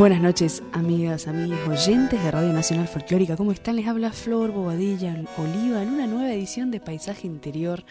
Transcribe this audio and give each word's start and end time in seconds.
Buenas 0.00 0.22
noches, 0.22 0.62
amigas, 0.72 1.28
amigos, 1.28 1.58
oyentes 1.68 2.24
de 2.24 2.30
Radio 2.30 2.54
Nacional 2.54 2.88
Folclórica. 2.88 3.36
¿Cómo 3.36 3.52
están? 3.52 3.76
Les 3.76 3.86
habla 3.86 4.12
Flor 4.12 4.50
Bobadilla 4.50 5.14
Oliva 5.36 5.82
en 5.82 5.90
una 5.90 6.06
nueva 6.06 6.32
edición 6.32 6.70
de 6.70 6.80
Paisaje 6.80 7.26
Interior. 7.26 7.84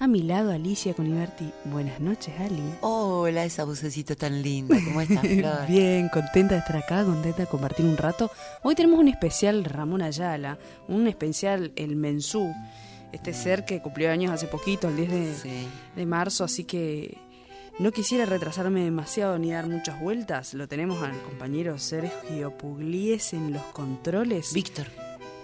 A 0.00 0.08
mi 0.08 0.24
lado, 0.24 0.50
Alicia 0.50 0.94
Coniverti. 0.94 1.52
Buenas 1.66 2.00
noches, 2.00 2.34
Ali. 2.40 2.74
Hola, 2.80 3.44
esa 3.44 3.62
vocecita 3.62 4.16
tan 4.16 4.42
linda. 4.42 4.76
¿Cómo 4.84 5.00
estás, 5.00 5.20
Flor? 5.28 5.68
Bien, 5.68 6.08
contenta 6.08 6.56
de 6.56 6.60
estar 6.60 6.76
acá, 6.76 7.04
contenta 7.04 7.42
de 7.42 7.46
compartir 7.46 7.86
un 7.86 7.96
rato. 7.96 8.32
Hoy 8.64 8.74
tenemos 8.74 8.98
un 8.98 9.06
especial 9.06 9.64
Ramón 9.64 10.02
Ayala, 10.02 10.58
un 10.88 11.06
especial 11.06 11.70
El 11.76 11.94
Mensú, 11.94 12.52
este 13.12 13.32
ser 13.32 13.64
que 13.64 13.80
cumplió 13.80 14.10
años 14.10 14.32
hace 14.32 14.48
poquito, 14.48 14.88
el 14.88 14.96
10 14.96 15.44
de, 15.44 15.66
de 15.94 16.04
marzo, 16.06 16.42
así 16.42 16.64
que 16.64 17.27
no 17.78 17.92
quisiera 17.92 18.26
retrasarme 18.26 18.82
demasiado 18.84 19.38
ni 19.38 19.52
dar 19.52 19.66
muchas 19.66 20.00
vueltas. 20.00 20.54
Lo 20.54 20.66
tenemos 20.66 21.02
al 21.02 21.20
compañero 21.22 21.78
Sergio 21.78 22.50
Pugliese 22.56 23.36
en 23.36 23.52
los 23.52 23.62
controles. 23.66 24.52
Víctor. 24.52 24.86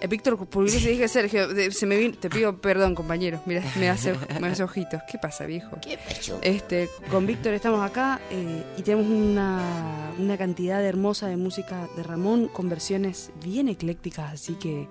Eh, 0.01 0.07
Víctor 0.07 0.37
Pugliese, 0.45 0.89
dije 0.89 1.07
Sergio. 1.07 1.47
Se 1.71 1.85
me 1.85 2.09
te 2.09 2.29
pido 2.29 2.59
perdón, 2.59 2.93
compañero. 2.93 3.39
Mira, 3.45 3.63
me 3.79 3.89
hace, 3.89 4.15
me 4.41 4.47
hace 4.47 4.63
ojitos. 4.63 5.01
¿Qué 5.09 5.17
pasa, 5.17 5.45
viejo? 5.45 5.77
¿Qué 5.81 5.97
pasó? 5.97 6.37
Este, 6.41 6.89
con 7.09 7.25
Víctor 7.25 7.53
estamos 7.53 7.79
acá 7.79 8.19
eh, 8.29 8.63
y 8.77 8.81
tenemos 8.81 9.07
una, 9.07 10.11
una 10.19 10.37
cantidad 10.37 10.83
hermosa 10.85 11.27
de 11.27 11.37
música 11.37 11.87
de 11.95 12.03
Ramón 12.03 12.49
con 12.49 12.67
versiones 12.67 13.31
bien 13.43 13.69
eclécticas, 13.69 14.33
así 14.33 14.55
que 14.55 14.89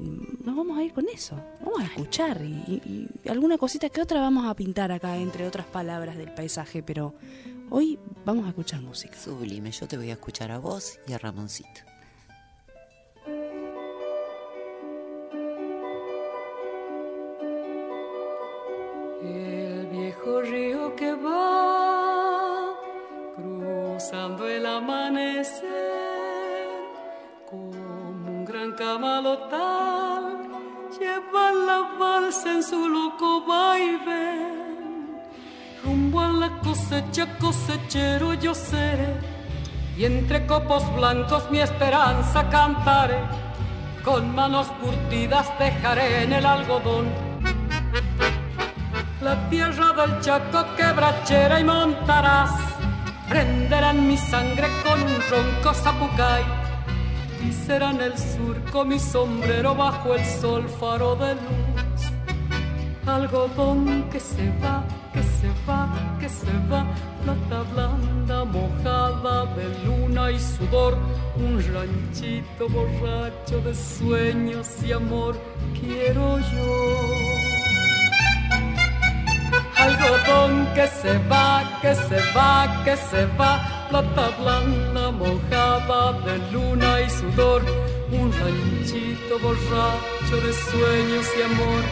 nos 0.00 0.56
vamos 0.56 0.78
a 0.78 0.82
ir 0.82 0.92
con 0.92 1.06
eso. 1.08 1.36
Vamos 1.60 1.80
a 1.80 1.84
escuchar 1.84 2.40
y, 2.42 3.08
alguna 3.28 3.58
cosita 3.58 3.88
que 3.88 4.00
otra 4.00 4.20
vamos 4.20 4.46
a 4.46 4.54
pintar 4.54 4.92
acá, 4.92 5.16
entre 5.16 5.46
otras 5.46 5.66
palabras 5.66 6.16
del 6.16 6.32
paisaje, 6.32 6.82
pero 6.82 7.14
hoy 7.70 7.98
vamos 8.24 8.46
a 8.46 8.48
escuchar 8.48 8.80
música. 8.80 9.16
Sublime, 9.16 9.70
yo 9.70 9.86
te 9.86 9.96
voy 9.96 10.10
a 10.10 10.14
escuchar 10.14 10.50
a 10.50 10.58
vos 10.58 10.98
y 11.06 11.12
a 11.12 11.18
Ramoncito. 11.18 11.80
Camalotal 29.34 30.38
lleva 30.98 31.52
la 31.52 31.96
balsa 31.98 32.52
en 32.52 32.62
su 32.62 32.88
loco 32.88 33.44
vaivén. 33.46 35.20
Rumbo 35.82 36.20
a 36.20 36.28
la 36.28 36.50
cosecha, 36.60 37.26
cosechero 37.38 38.34
yo 38.34 38.54
seré, 38.54 39.16
y 39.96 40.04
entre 40.04 40.46
copos 40.46 40.82
blancos 40.94 41.50
mi 41.50 41.60
esperanza 41.60 42.48
cantaré. 42.48 43.18
Con 44.04 44.34
manos 44.34 44.66
curtidas 44.82 45.48
dejaré 45.58 46.24
en 46.24 46.32
el 46.34 46.44
algodón 46.44 47.06
la 49.22 49.48
tierra 49.48 49.92
del 49.92 50.20
Chaco 50.20 50.66
quebrachera 50.76 51.58
y 51.58 51.64
montarás. 51.64 52.50
Prenderán 53.26 54.06
mi 54.06 54.18
sangre 54.18 54.68
con 54.82 55.00
un 55.02 55.18
ronco 55.30 55.72
zapucay 55.72 56.44
y 57.42 57.50
será 57.50 57.90
en 57.90 58.02
el 58.02 58.18
surco 58.74 58.84
mi 58.84 58.98
sombrero 58.98 59.74
bajo 59.74 60.14
el 60.14 60.24
sol 60.24 60.68
faro 60.68 61.14
de 61.16 61.34
luz. 61.34 62.00
Algodón 63.06 64.08
que 64.10 64.18
se 64.18 64.48
va, 64.62 64.84
que 65.12 65.22
se 65.22 65.48
va, 65.68 65.88
que 66.18 66.28
se 66.28 66.52
va, 66.70 66.84
plata 67.22 67.62
blanda 67.72 68.44
mojada 68.44 69.46
de 69.56 69.66
luna 69.86 70.30
y 70.30 70.40
sudor, 70.40 70.96
un 71.36 71.62
ranchito 71.72 72.68
borracho 72.68 73.60
de 73.60 73.74
sueños 73.74 74.68
y 74.82 74.92
amor, 74.92 75.36
quiero 75.78 76.38
yo. 76.38 76.70
Algodón 79.76 80.66
que 80.74 80.86
se 80.88 81.18
va, 81.30 81.78
que 81.82 81.94
se 81.94 82.20
va, 82.36 82.82
que 82.84 82.96
se 82.96 83.26
va, 83.38 83.86
plata 83.90 84.30
blanda 84.40 85.10
mojada 85.10 86.12
de 86.24 86.38
luna 86.52 87.02
y 87.02 87.10
sudor, 87.10 87.62
un 88.20 88.32
ranchito 88.32 89.38
borracho 89.40 90.36
de 90.46 90.52
sueños 90.52 91.26
y 91.38 91.42
amor, 91.42 91.82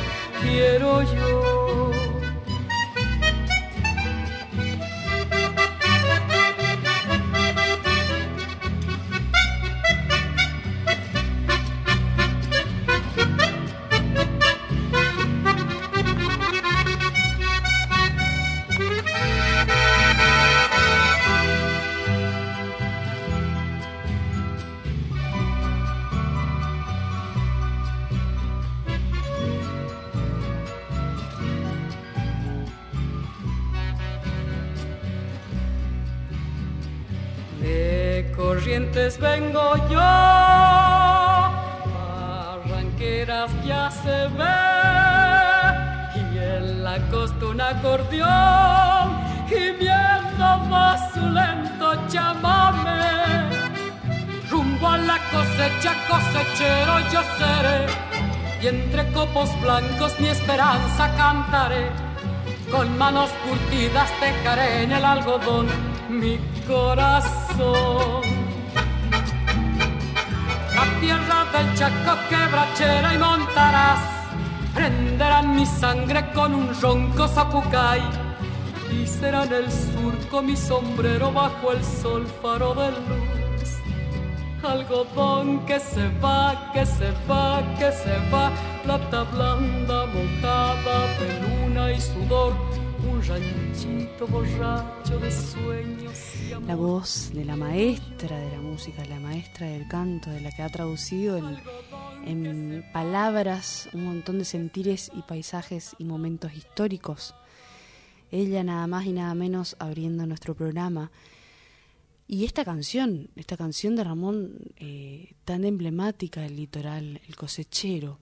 quiero 0.42 1.02
yo. 1.02 1.61
Vengo 38.92 39.76
yo, 39.88 39.98
barranqueras 42.66 43.50
ya 43.64 43.90
se 43.90 44.28
ve, 44.38 44.60
y 46.14 46.38
en 46.38 46.84
la 46.84 46.98
costa 47.10 47.46
un 47.46 47.60
acordeón, 47.60 49.20
gimiendo 49.48 50.58
más 50.68 51.12
su 51.14 51.20
lento 51.20 51.94
chamame. 52.08 53.48
Rumbo 54.50 54.88
a 54.88 54.98
la 54.98 55.18
cosecha, 55.30 55.94
cosechero 56.08 56.98
yo 57.10 57.22
seré, 57.38 57.86
y 58.60 58.66
entre 58.66 59.10
copos 59.12 59.48
blancos 59.62 60.20
mi 60.20 60.28
esperanza 60.28 61.10
cantaré. 61.16 61.90
Con 62.70 62.98
manos 62.98 63.30
curtidas 63.46 64.10
dejaré 64.20 64.82
en 64.82 64.92
el 64.92 65.04
algodón 65.04 65.66
mi 66.08 66.38
corazón 66.66 68.31
del 71.62 71.74
Chaco 71.74 72.18
quebrachera 72.28 73.14
y 73.14 73.18
montarás. 73.18 74.00
Prenderán 74.74 75.54
mi 75.54 75.66
sangre 75.66 76.30
con 76.32 76.54
un 76.54 76.68
ronco 76.80 77.28
zapucay 77.28 78.02
y 78.90 79.06
será 79.06 79.44
en 79.44 79.52
el 79.52 79.70
surco 79.70 80.42
mi 80.42 80.56
sombrero 80.56 81.30
bajo 81.32 81.72
el 81.72 81.84
sol 81.84 82.26
faro 82.40 82.74
de 82.74 82.90
luz. 82.90 83.70
Algodón 84.62 85.66
que 85.66 85.78
se 85.80 86.08
va, 86.20 86.70
que 86.72 86.86
se 86.86 87.10
va, 87.28 87.60
que 87.78 87.90
se 87.92 88.16
va, 88.32 88.50
plata 88.84 89.24
blanda 89.24 90.06
mojada 90.06 90.98
de 91.18 91.28
luna 91.42 91.92
y 91.92 92.00
sudor, 92.00 92.54
la 96.66 96.74
voz 96.74 97.30
de 97.32 97.44
la 97.44 97.56
maestra 97.56 98.38
de 98.38 98.50
la 98.50 98.60
música, 98.60 99.04
la 99.04 99.20
maestra 99.20 99.68
del 99.68 99.86
canto, 99.86 100.30
de 100.30 100.40
la 100.40 100.50
que 100.50 100.62
ha 100.62 100.68
traducido 100.68 101.38
en, 102.24 102.84
palabras 102.92 103.88
un 103.92 104.04
montón 104.04 104.38
de 104.38 104.44
sentires 104.44 105.10
y 105.14 105.22
paisajes 105.22 105.94
y 105.98 106.04
momentos 106.04 106.52
históricos. 106.54 107.34
Ella 108.30 108.64
nada 108.64 108.86
más 108.86 109.06
y 109.06 109.12
nada 109.12 109.34
menos 109.34 109.76
abriendo 109.78 110.26
nuestro 110.26 110.54
programa. 110.54 111.10
Y 112.26 112.44
esta 112.44 112.64
canción, 112.64 113.30
esta 113.36 113.56
canción 113.56 113.94
de 113.94 114.04
Ramón 114.04 114.72
eh, 114.76 115.34
tan 115.44 115.64
emblemática 115.64 116.40
del 116.40 116.56
litoral, 116.56 117.20
El 117.28 117.36
cosechero. 117.36 118.18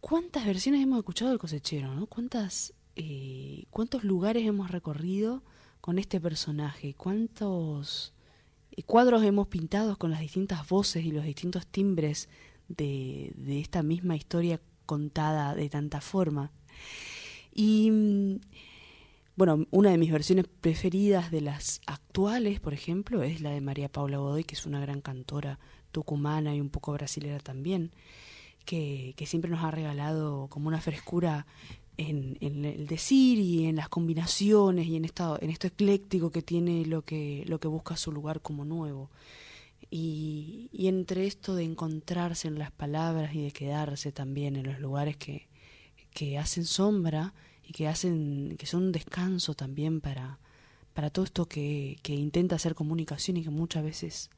¿Cuántas 0.00 0.46
versiones 0.46 0.82
hemos 0.82 0.98
escuchado 0.98 1.30
del 1.30 1.38
cosechero? 1.38 1.94
¿no? 1.94 2.06
¿Cuántas 2.06 2.72
eh, 2.96 3.64
cuántos 3.70 4.04
lugares 4.04 4.46
hemos 4.46 4.70
recorrido 4.70 5.42
con 5.82 5.98
este 5.98 6.18
personaje, 6.18 6.94
cuántos 6.94 8.14
eh, 8.72 8.82
cuadros 8.82 9.22
hemos 9.22 9.48
pintado 9.48 9.98
con 9.98 10.10
las 10.10 10.20
distintas 10.20 10.66
voces 10.66 11.04
y 11.04 11.12
los 11.12 11.24
distintos 11.24 11.66
timbres 11.66 12.30
de, 12.68 13.34
esta 13.60 13.82
misma 13.82 14.16
historia 14.16 14.60
contada 14.86 15.54
de 15.54 15.68
tanta 15.68 16.00
forma. 16.00 16.50
Y 17.52 17.90
mm, 17.90 18.40
bueno, 19.36 19.66
una 19.70 19.90
de 19.90 19.98
mis 19.98 20.10
versiones 20.10 20.46
preferidas 20.48 21.30
de 21.30 21.42
las 21.42 21.82
actuales, 21.86 22.60
por 22.60 22.72
ejemplo, 22.72 23.22
es 23.22 23.42
la 23.42 23.50
de 23.50 23.60
María 23.60 23.90
Paula 23.90 24.16
Godoy, 24.16 24.44
que 24.44 24.54
es 24.54 24.64
una 24.64 24.80
gran 24.80 25.02
cantora 25.02 25.58
tucumana 25.92 26.54
y 26.54 26.62
un 26.62 26.70
poco 26.70 26.92
brasilera 26.92 27.40
también, 27.40 27.92
que, 28.64 29.12
que 29.18 29.26
siempre 29.26 29.50
nos 29.50 29.62
ha 29.62 29.70
regalado 29.70 30.48
como 30.48 30.68
una 30.68 30.80
frescura 30.80 31.46
en, 31.96 32.36
el 32.40 32.86
decir 32.86 33.38
y 33.38 33.66
en 33.66 33.76
las 33.76 33.88
combinaciones 33.88 34.86
y 34.86 34.96
en 34.96 35.04
esto, 35.04 35.38
en 35.40 35.50
esto 35.50 35.66
ecléctico 35.66 36.30
que 36.30 36.42
tiene 36.42 36.84
lo 36.86 37.02
que, 37.02 37.44
lo 37.46 37.58
que 37.60 37.68
busca 37.68 37.96
su 37.96 38.12
lugar 38.12 38.40
como 38.40 38.64
nuevo. 38.64 39.10
Y, 39.90 40.68
y 40.72 40.88
entre 40.88 41.26
esto 41.26 41.54
de 41.54 41.64
encontrarse 41.64 42.48
en 42.48 42.58
las 42.58 42.72
palabras 42.72 43.34
y 43.34 43.42
de 43.42 43.52
quedarse 43.52 44.12
también 44.12 44.56
en 44.56 44.66
los 44.66 44.80
lugares 44.80 45.16
que, 45.16 45.48
que 46.12 46.38
hacen 46.38 46.64
sombra 46.64 47.34
y 47.62 47.72
que 47.72 47.88
hacen 47.88 48.56
que 48.58 48.66
son 48.66 48.84
un 48.84 48.92
descanso 48.92 49.54
también 49.54 50.00
para, 50.00 50.38
para 50.92 51.10
todo 51.10 51.24
esto 51.24 51.46
que, 51.46 51.98
que 52.02 52.14
intenta 52.14 52.56
hacer 52.56 52.74
comunicación 52.74 53.36
y 53.36 53.42
que 53.42 53.50
muchas 53.50 53.84
veces 53.84 54.30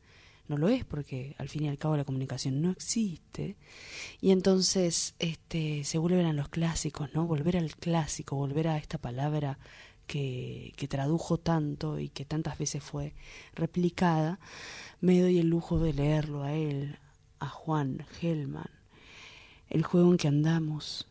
no 0.48 0.56
lo 0.56 0.68
es 0.68 0.84
porque 0.84 1.34
al 1.38 1.48
fin 1.48 1.64
y 1.64 1.68
al 1.68 1.78
cabo 1.78 1.96
la 1.96 2.04
comunicación 2.04 2.60
no 2.62 2.70
existe. 2.70 3.56
Y 4.20 4.30
entonces 4.30 5.14
este 5.18 5.84
se 5.84 5.98
vuelven 5.98 6.26
a 6.26 6.32
los 6.32 6.48
clásicos 6.48 7.14
no 7.14 7.26
volver 7.26 7.56
al 7.56 7.76
clásico 7.76 8.36
volver 8.36 8.68
a 8.68 8.78
esta 8.78 8.98
palabra 8.98 9.58
que, 10.06 10.72
que 10.76 10.88
tradujo 10.88 11.38
tanto 11.38 11.98
y 12.00 12.08
que 12.08 12.24
tantas 12.24 12.58
veces 12.58 12.82
fue 12.82 13.14
replicada. 13.54 14.40
Me 15.00 15.20
doy 15.20 15.38
el 15.38 15.48
lujo 15.48 15.78
de 15.78 15.92
leerlo 15.92 16.42
a 16.42 16.54
él 16.54 16.98
a 17.38 17.48
Juan 17.48 18.06
Gelman. 18.18 18.70
El 19.68 19.82
juego 19.82 20.10
en 20.10 20.16
que 20.16 20.28
andamos. 20.28 21.06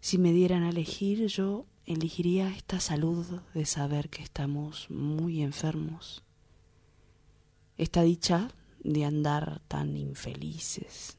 Si 0.00 0.18
me 0.18 0.32
dieran 0.32 0.62
a 0.62 0.70
elegir 0.70 1.26
yo 1.26 1.66
elegiría 1.86 2.50
esta 2.50 2.80
salud 2.80 3.40
de 3.54 3.64
saber 3.64 4.10
que 4.10 4.22
estamos 4.22 4.90
muy 4.90 5.42
enfermos 5.42 6.22
esta 7.80 8.02
dicha 8.02 8.50
de 8.84 9.06
andar 9.06 9.62
tan 9.66 9.96
infelices. 9.96 11.16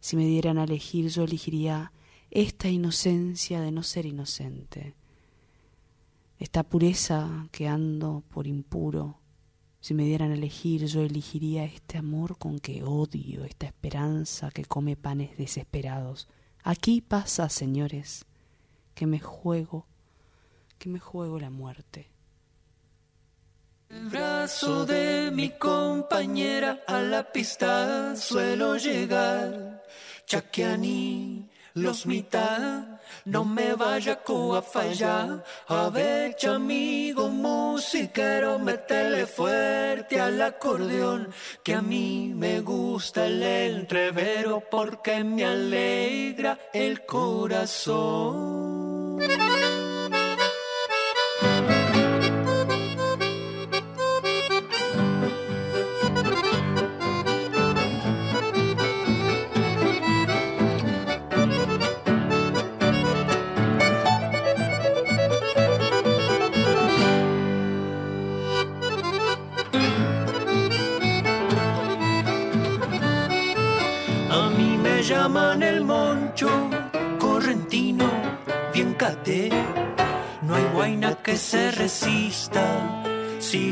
Si 0.00 0.16
me 0.16 0.26
dieran 0.26 0.58
a 0.58 0.64
elegir, 0.64 1.08
yo 1.08 1.22
elegiría 1.22 1.92
esta 2.32 2.68
inocencia 2.68 3.60
de 3.60 3.70
no 3.70 3.84
ser 3.84 4.06
inocente, 4.06 4.96
esta 6.40 6.64
pureza 6.64 7.48
que 7.52 7.68
ando 7.68 8.24
por 8.28 8.48
impuro. 8.48 9.20
Si 9.80 9.94
me 9.94 10.04
dieran 10.04 10.32
a 10.32 10.34
elegir, 10.34 10.84
yo 10.86 11.02
elegiría 11.02 11.64
este 11.64 11.96
amor 11.96 12.38
con 12.38 12.58
que 12.58 12.82
odio, 12.82 13.44
esta 13.44 13.66
esperanza 13.66 14.50
que 14.50 14.64
come 14.64 14.96
panes 14.96 15.38
desesperados. 15.38 16.26
Aquí 16.64 17.00
pasa, 17.00 17.48
señores, 17.48 18.26
que 18.96 19.06
me 19.06 19.20
juego, 19.20 19.86
que 20.78 20.88
me 20.88 20.98
juego 20.98 21.38
la 21.38 21.50
muerte. 21.50 22.11
El 23.92 24.08
brazo 24.08 24.86
de 24.86 25.30
mi 25.30 25.50
compañera 25.50 26.80
a 26.86 27.00
la 27.02 27.30
pista 27.30 28.16
suelo 28.16 28.78
llegar. 28.78 29.82
Chaquiani, 30.24 31.46
los 31.74 32.06
mitad, 32.06 32.84
no 33.26 33.44
me 33.44 33.74
vaya 33.74 34.18
a 34.24 34.62
fallar. 34.62 35.44
A 35.68 35.90
ver, 35.90 36.34
amigo 36.48 37.28
musiquero, 37.28 38.58
metele 38.58 39.26
fuerte 39.26 40.18
al 40.18 40.40
acordeón, 40.40 41.28
que 41.62 41.74
a 41.74 41.82
mí 41.82 42.32
me 42.34 42.60
gusta 42.60 43.26
el 43.26 43.42
entrevero 43.42 44.62
porque 44.70 45.22
me 45.22 45.44
alegra 45.44 46.58
el 46.72 47.04
corazón. 47.04 48.71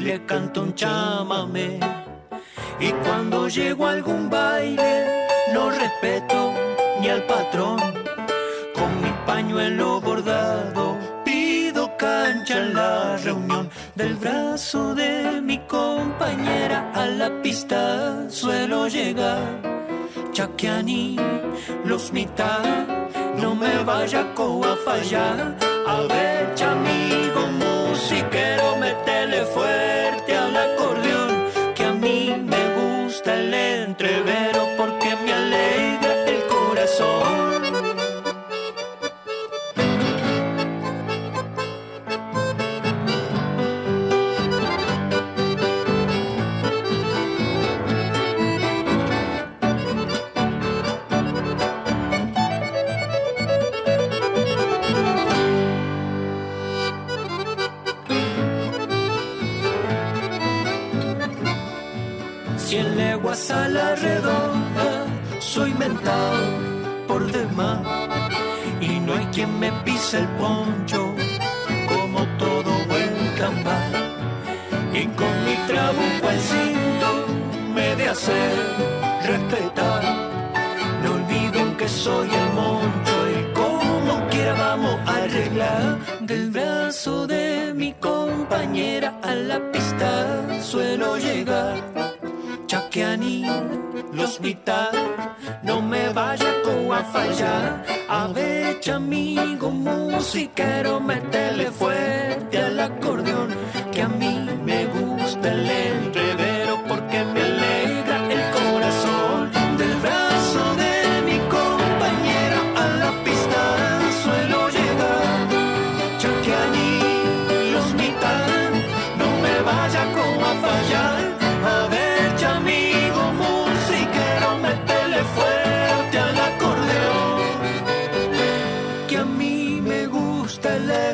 Le 0.00 0.24
canto 0.24 0.62
un 0.62 0.74
chamame. 0.74 1.78
Y 2.80 2.90
cuando 3.04 3.48
llego 3.48 3.86
a 3.86 3.92
algún 3.92 4.30
baile, 4.30 5.26
no 5.52 5.70
respeto 5.70 6.54
ni 7.00 7.08
al 7.08 7.22
patrón. 7.24 7.80
Con 8.74 9.02
mi 9.02 9.12
pañuelo 9.26 10.00
bordado, 10.00 10.96
pido 11.24 11.96
cancha 11.96 12.58
en 12.58 12.74
la 12.74 13.16
reunión. 13.18 13.68
Del 13.94 14.14
brazo 14.14 14.94
de 14.94 15.40
mi 15.42 15.58
compañera 15.66 16.90
a 16.94 17.06
la 17.06 17.42
pista 17.42 18.30
suelo 18.30 18.88
llegar 18.88 19.80
Chaquiani, 20.32 21.16
los 21.84 22.12
mitad, 22.12 22.62
no 23.36 23.54
me 23.54 23.82
vaya 23.84 24.20
a 24.20 24.76
fallar. 24.84 25.56
A 25.86 26.00
ver, 26.02 26.39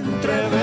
hasta 0.04 0.55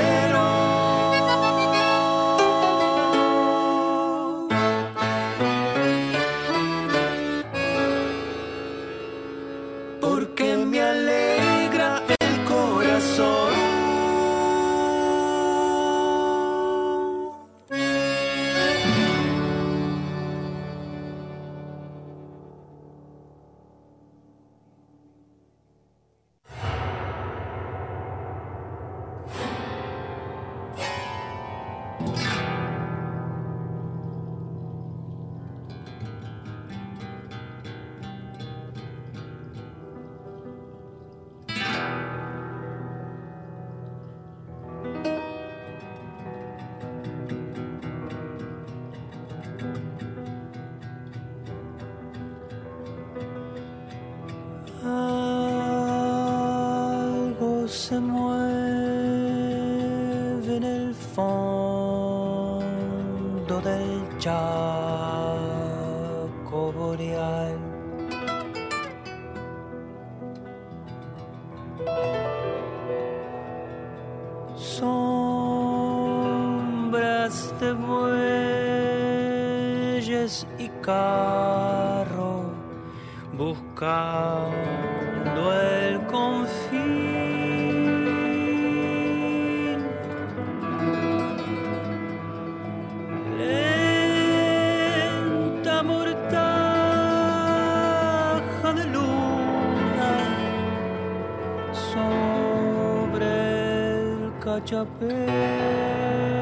el 104.55 104.61
cachapé. 104.61 106.32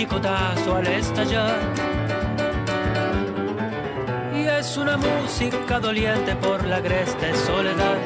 Chicotazo 0.00 0.76
al 0.76 0.86
estallar. 0.86 1.58
Y 4.34 4.46
es 4.46 4.78
una 4.78 4.96
música 4.96 5.78
doliente 5.78 6.34
por 6.36 6.64
la 6.64 6.76
agreste 6.76 7.34
soledad. 7.34 7.98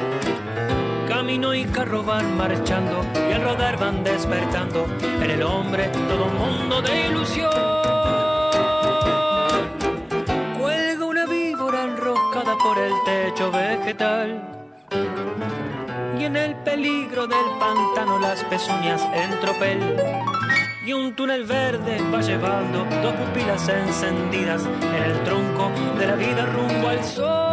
Camino 1.07 1.53
y 1.53 1.63
carro 1.63 2.03
van 2.03 2.35
marchando 2.35 3.05
y 3.29 3.31
al 3.31 3.43
rodar 3.43 3.79
van 3.79 4.03
despertando 4.03 4.85
en 5.23 5.31
el 5.31 5.41
hombre 5.43 5.89
todo 6.09 6.25
un 6.25 6.37
mundo 6.37 6.81
de 6.81 7.07
ilusión. 7.07 7.49
Cuelga 10.59 11.05
una 11.05 11.25
víbora 11.25 11.83
enroscada 11.83 12.57
por 12.57 12.77
el 12.77 12.93
techo 13.05 13.49
vegetal. 13.51 14.41
Y 16.19 16.25
en 16.25 16.35
el 16.35 16.55
peligro 16.55 17.25
del 17.25 17.47
pantano 17.57 18.19
las 18.19 18.43
pezuñas 18.43 19.01
en 19.13 19.39
tropel. 19.39 20.34
Y 20.85 20.93
un 20.93 21.15
túnel 21.15 21.45
verde 21.45 21.97
va 22.13 22.21
llevando 22.21 22.85
dos 23.01 23.13
pupilas 23.13 23.67
encendidas 23.69 24.61
en 24.65 25.03
el 25.03 25.23
tronco 25.23 25.71
de 25.97 26.05
la 26.05 26.15
vida 26.15 26.45
rumbo 26.45 26.89
al 26.89 27.03
sol. 27.03 27.44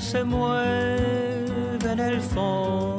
Se 0.00 0.22
mueve 0.22 1.78
en 1.90 1.98
el 1.98 2.20
fondo 2.20 2.97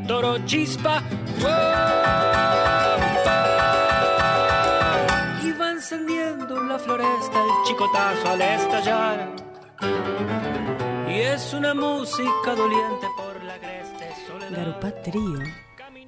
Toro, 0.00 0.44
chispa. 0.44 1.02
Y 5.42 5.52
va 5.52 5.70
encendiendo 5.70 6.62
la 6.62 6.78
floresta 6.78 7.42
el 7.42 7.50
chicotazo 7.66 8.28
al 8.28 8.42
estallar. 8.42 9.36
Y 11.08 11.20
es 11.20 11.52
una 11.54 11.72
música 11.72 12.54
doliente 12.54 13.06
por 13.16 13.42
la 13.42 13.54
agreste 13.54 14.14
soledad. 14.26 14.50
Garupá 14.50 14.90
Trío, 15.02 15.40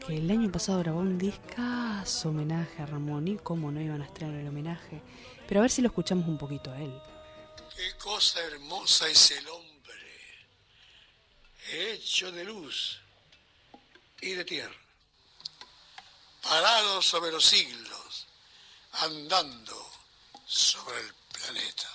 que 0.07 0.19
el 0.19 0.31
año 0.31 0.53
pasado 0.53 0.81
grabó 0.81 1.01
un 1.01 1.17
discazo 1.17 2.29
homenaje 2.29 2.83
a 2.83 2.87
Ramón 2.87 3.29
y 3.29 3.37
cómo 3.37 3.71
no 3.71 3.81
iban 3.81 4.03
a 4.03 4.05
estrenar 4.05 4.41
el 4.41 4.49
homenaje. 4.49 5.01
Pero 5.47 5.61
a 5.61 5.63
ver 5.63 5.71
si 5.71 5.81
lo 5.81 5.89
escuchamos 5.89 6.29
un 6.29 6.37
poquito 6.37 6.71
a 6.71 6.79
él. 6.79 6.93
Qué 7.75 7.97
cosa 7.97 8.41
hermosa 8.45 9.09
es 9.09 9.31
el 9.31 9.49
hombre, 9.49 9.95
hecho 11.73 12.31
de 12.33 12.45
luz 12.45 13.01
y 14.21 14.31
de 14.35 14.45
tierra. 14.45 14.75
parado 16.43 17.03
sobre 17.03 17.31
los 17.31 17.45
siglos, 17.45 18.27
andando 18.93 19.91
sobre 20.47 20.99
el 21.01 21.15
planeta. 21.33 21.89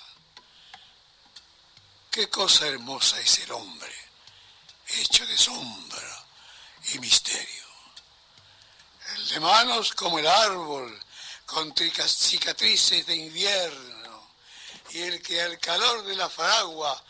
Qué 2.12 2.30
cosa 2.30 2.68
hermosa 2.68 3.20
es 3.20 3.40
el 3.40 3.52
hombre, 3.52 3.94
hecho 4.88 5.26
de 5.26 5.38
sombra 5.38 6.26
y 6.94 7.00
misterio. 7.00 7.64
El 9.16 9.30
de 9.30 9.40
manos 9.40 9.94
como 9.94 10.20
el 10.20 10.28
árbol, 10.28 11.02
con 11.46 11.74
cicatrices 11.76 13.06
de 13.08 13.16
invierno, 13.16 14.30
y 14.92 15.02
el 15.02 15.22
que 15.22 15.42
al 15.42 15.58
calor 15.60 16.04
de 16.04 16.16
la 16.16 16.30
fragua 16.30 17.04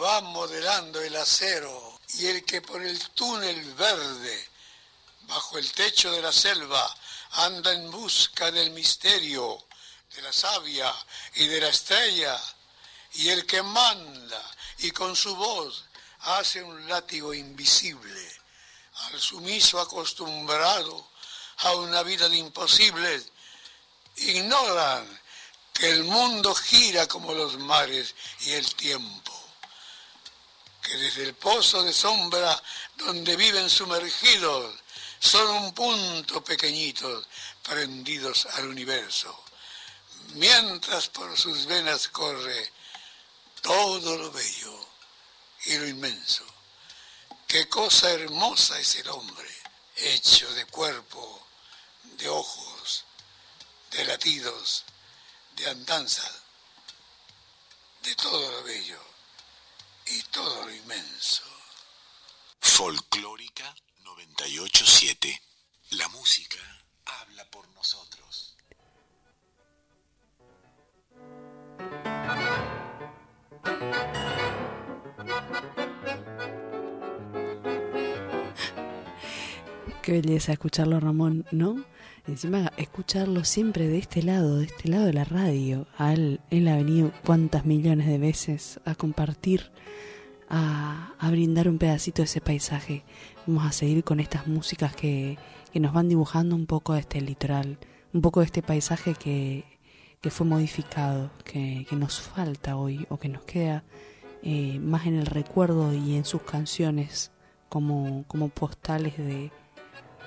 va 0.00 0.20
modelando 0.22 1.00
el 1.02 1.14
acero, 1.16 1.97
y 2.14 2.26
el 2.26 2.44
que 2.44 2.62
por 2.62 2.82
el 2.82 2.98
túnel 3.10 3.74
verde, 3.74 4.48
bajo 5.22 5.58
el 5.58 5.70
techo 5.72 6.10
de 6.10 6.22
la 6.22 6.32
selva, 6.32 6.96
anda 7.32 7.72
en 7.72 7.90
busca 7.90 8.50
del 8.50 8.70
misterio, 8.70 9.66
de 10.14 10.22
la 10.22 10.32
savia 10.32 10.94
y 11.34 11.46
de 11.46 11.60
la 11.60 11.68
estrella, 11.68 12.40
y 13.14 13.28
el 13.28 13.46
que 13.46 13.62
manda 13.62 14.42
y 14.78 14.90
con 14.90 15.14
su 15.14 15.34
voz 15.36 15.84
hace 16.20 16.62
un 16.62 16.88
látigo 16.88 17.34
invisible 17.34 18.38
al 19.06 19.20
sumiso 19.20 19.80
acostumbrado 19.80 21.08
a 21.58 21.74
una 21.76 22.02
vida 22.02 22.28
de 22.28 22.36
imposibles, 22.36 23.26
ignoran 24.16 25.20
que 25.72 25.90
el 25.90 26.04
mundo 26.04 26.54
gira 26.54 27.06
como 27.06 27.32
los 27.32 27.58
mares 27.58 28.14
y 28.40 28.52
el 28.52 28.74
tiempo, 28.74 29.32
que 30.88 30.96
desde 30.96 31.24
el 31.24 31.34
pozo 31.34 31.82
de 31.82 31.92
sombra 31.92 32.60
donde 32.96 33.36
viven 33.36 33.68
sumergidos 33.68 34.74
son 35.20 35.46
un 35.48 35.74
punto 35.74 36.42
pequeñito 36.42 37.26
prendidos 37.62 38.46
al 38.54 38.68
universo, 38.68 39.44
mientras 40.34 41.08
por 41.08 41.36
sus 41.36 41.66
venas 41.66 42.08
corre 42.08 42.72
todo 43.60 44.16
lo 44.16 44.30
bello 44.30 44.88
y 45.66 45.76
lo 45.76 45.86
inmenso. 45.86 46.46
Qué 47.46 47.68
cosa 47.68 48.10
hermosa 48.10 48.78
es 48.78 48.94
el 48.96 49.08
hombre, 49.08 49.50
hecho 49.96 50.50
de 50.54 50.64
cuerpo, 50.66 51.46
de 52.02 52.28
ojos, 52.30 53.04
de 53.90 54.04
latidos, 54.06 54.84
de 55.54 55.68
andanza, 55.68 56.30
de 58.02 58.14
todo 58.14 58.50
lo 58.50 58.62
bello 58.62 59.07
y 60.10 60.22
todo 60.30 60.64
lo 60.64 60.74
inmenso. 60.74 61.44
Folclórica 62.60 63.74
987. 64.04 65.40
La 65.90 66.08
música 66.08 66.58
habla 67.04 67.44
por 67.50 67.68
nosotros. 67.70 68.56
Qué 80.02 80.12
belleza 80.12 80.52
escucharlo, 80.52 81.00
Ramón, 81.00 81.46
¿no? 81.50 81.84
Encima, 82.28 82.70
escucharlo 82.76 83.42
siempre 83.42 83.88
de 83.88 83.96
este 83.96 84.22
lado, 84.22 84.58
de 84.58 84.66
este 84.66 84.90
lado 84.90 85.06
de 85.06 85.14
la 85.14 85.24
radio. 85.24 85.86
A 85.96 86.12
él, 86.12 86.40
él 86.50 86.68
ha 86.68 86.76
venido 86.76 87.10
cuántas 87.24 87.64
millones 87.64 88.06
de 88.06 88.18
veces 88.18 88.80
a 88.84 88.94
compartir, 88.94 89.72
a, 90.50 91.14
a 91.18 91.30
brindar 91.30 91.70
un 91.70 91.78
pedacito 91.78 92.20
de 92.20 92.26
ese 92.26 92.42
paisaje. 92.42 93.02
Vamos 93.46 93.64
a 93.64 93.72
seguir 93.72 94.04
con 94.04 94.20
estas 94.20 94.46
músicas 94.46 94.94
que, 94.94 95.38
que 95.72 95.80
nos 95.80 95.94
van 95.94 96.10
dibujando 96.10 96.54
un 96.54 96.66
poco 96.66 96.92
de 96.92 97.00
este 97.00 97.22
litoral, 97.22 97.78
un 98.12 98.20
poco 98.20 98.40
de 98.40 98.46
este 98.46 98.60
paisaje 98.62 99.14
que, 99.14 99.64
que 100.20 100.30
fue 100.30 100.46
modificado, 100.46 101.30
que, 101.44 101.86
que 101.88 101.96
nos 101.96 102.20
falta 102.20 102.76
hoy 102.76 103.06
o 103.08 103.16
que 103.16 103.30
nos 103.30 103.42
queda 103.44 103.84
eh, 104.42 104.78
más 104.80 105.06
en 105.06 105.14
el 105.14 105.26
recuerdo 105.26 105.94
y 105.94 106.16
en 106.16 106.26
sus 106.26 106.42
canciones 106.42 107.32
como, 107.70 108.24
como 108.28 108.50
postales 108.50 109.16
de, 109.16 109.50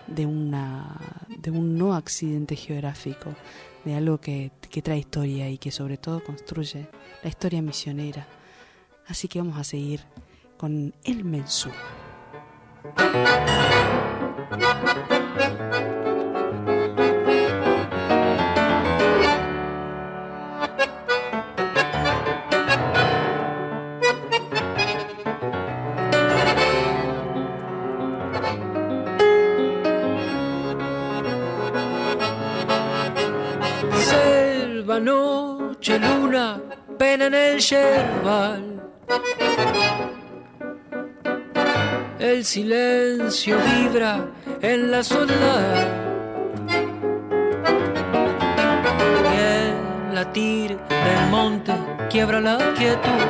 de, 0.07 0.25
una, 0.25 0.97
de 1.27 1.51
un 1.51 1.77
no 1.77 1.93
accidente 1.93 2.55
geográfico, 2.55 3.33
de 3.85 3.95
algo 3.95 4.19
que, 4.19 4.51
que 4.69 4.81
trae 4.81 4.99
historia 4.99 5.49
y 5.49 5.57
que 5.57 5.71
sobre 5.71 5.97
todo 5.97 6.23
construye 6.23 6.87
la 7.23 7.29
historia 7.29 7.61
misionera. 7.61 8.27
Así 9.07 9.27
que 9.27 9.39
vamos 9.39 9.57
a 9.57 9.63
seguir 9.63 10.01
con 10.57 10.93
El 11.03 11.25
Mensú. 11.25 11.69
El 42.19 42.43
silencio 42.43 43.57
vibra 43.59 44.27
en 44.61 44.91
la 44.91 45.01
soledad. 45.01 45.87
Y 49.31 49.37
el 49.37 50.15
latir 50.15 50.77
del 50.89 51.29
monte 51.29 51.73
quiebra 52.09 52.41
la 52.41 52.57
quietud. 52.77 53.27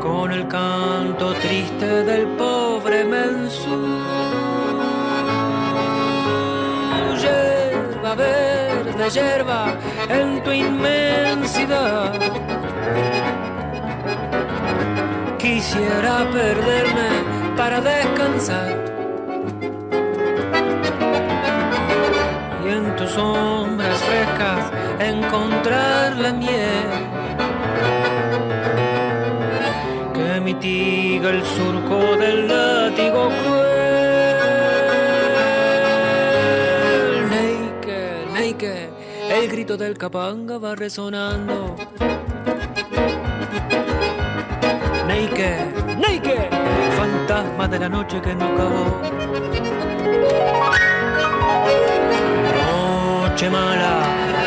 Con 0.00 0.32
el 0.32 0.46
canto 0.46 1.32
triste 1.36 2.04
del 2.04 2.26
pobre 2.36 3.04
mensú. 3.04 3.98
Yerba 7.22 8.14
en 9.16 10.42
tu 10.44 10.52
inmensidad. 10.52 12.12
Quisiera 15.38 16.30
perderme 16.30 17.10
para 17.56 17.80
descansar. 17.80 18.84
Y 22.64 22.68
en 22.68 22.96
tus 22.96 23.10
sombras 23.10 23.98
frescas 23.98 24.70
encontrar 25.00 26.16
la 26.16 26.32
miel 26.32 26.90
que 30.14 30.40
mitiga 30.40 31.30
el 31.30 31.44
surco 31.44 32.16
del 32.16 32.46
látigo 32.46 33.30
grito 39.70 39.76
del 39.76 39.96
capanga 39.96 40.58
va 40.58 40.74
resonando. 40.74 41.76
Neike, 45.06 45.50
Neike, 45.96 46.48
fantasma 46.96 47.68
de 47.68 47.78
la 47.78 47.88
noche 47.88 48.20
que 48.20 48.34
no 48.34 48.46
acabó. 48.46 49.00
Noche 52.58 53.50
mala 53.50 53.92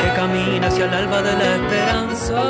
que 0.01 0.13
camina 0.13 0.67
hacia 0.67 0.86
el 0.86 0.93
alba 0.93 1.21
de 1.21 1.33
la 1.41 1.55
esperanza. 1.55 2.41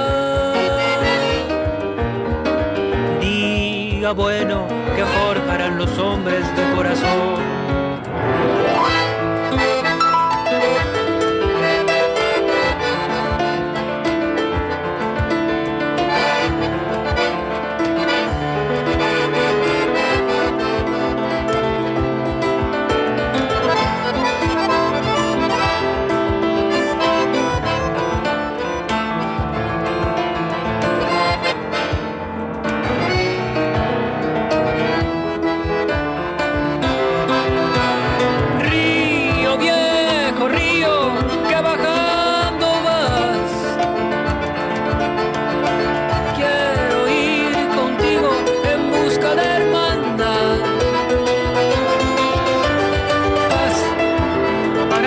Día 3.22 4.12
bueno 4.14 4.68
que 4.96 5.06
forjarán 5.06 5.78
los 5.78 5.98
hombres 6.00 6.44
de 6.56 6.76
corazón. 6.76 8.63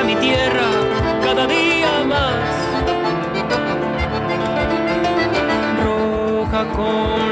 mi 0.06 0.14
tierra 0.16 0.68
cada 1.22 1.46
día 1.46 2.04
más. 2.04 2.54
Roja 5.82 6.64
con 6.76 7.25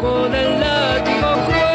surco 0.00 0.28
del 0.28 0.60
látigo 0.60 1.28
cruel. 1.46 1.66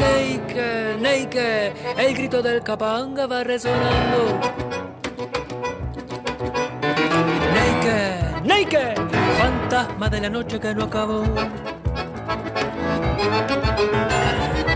Neike, 0.00 0.96
Neike, 1.00 1.72
el 1.96 2.14
grito 2.14 2.42
del 2.42 2.62
capanga 2.62 3.26
va 3.26 3.44
resonando. 3.44 4.40
Neike, 7.54 8.18
Neike, 8.44 8.94
fantasma 9.38 10.08
de 10.08 10.20
la 10.20 10.30
noche 10.30 10.60
que 10.60 10.74
no 10.74 10.84
acabó. 10.84 11.22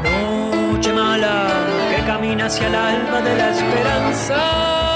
Noche 0.02 0.92
mala 0.92 1.48
que 1.90 2.04
camina 2.06 2.46
hacia 2.46 2.66
el 2.68 2.74
alma 2.74 3.20
de 3.20 3.36
la 3.36 3.50
esperanza. 3.50 4.89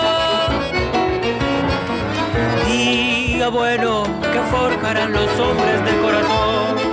Bueno 3.51 4.05
que 4.23 4.41
forjarán 4.51 5.13
los 5.13 5.29
hombres 5.39 5.85
del 5.85 6.01
corazón. 6.01 6.84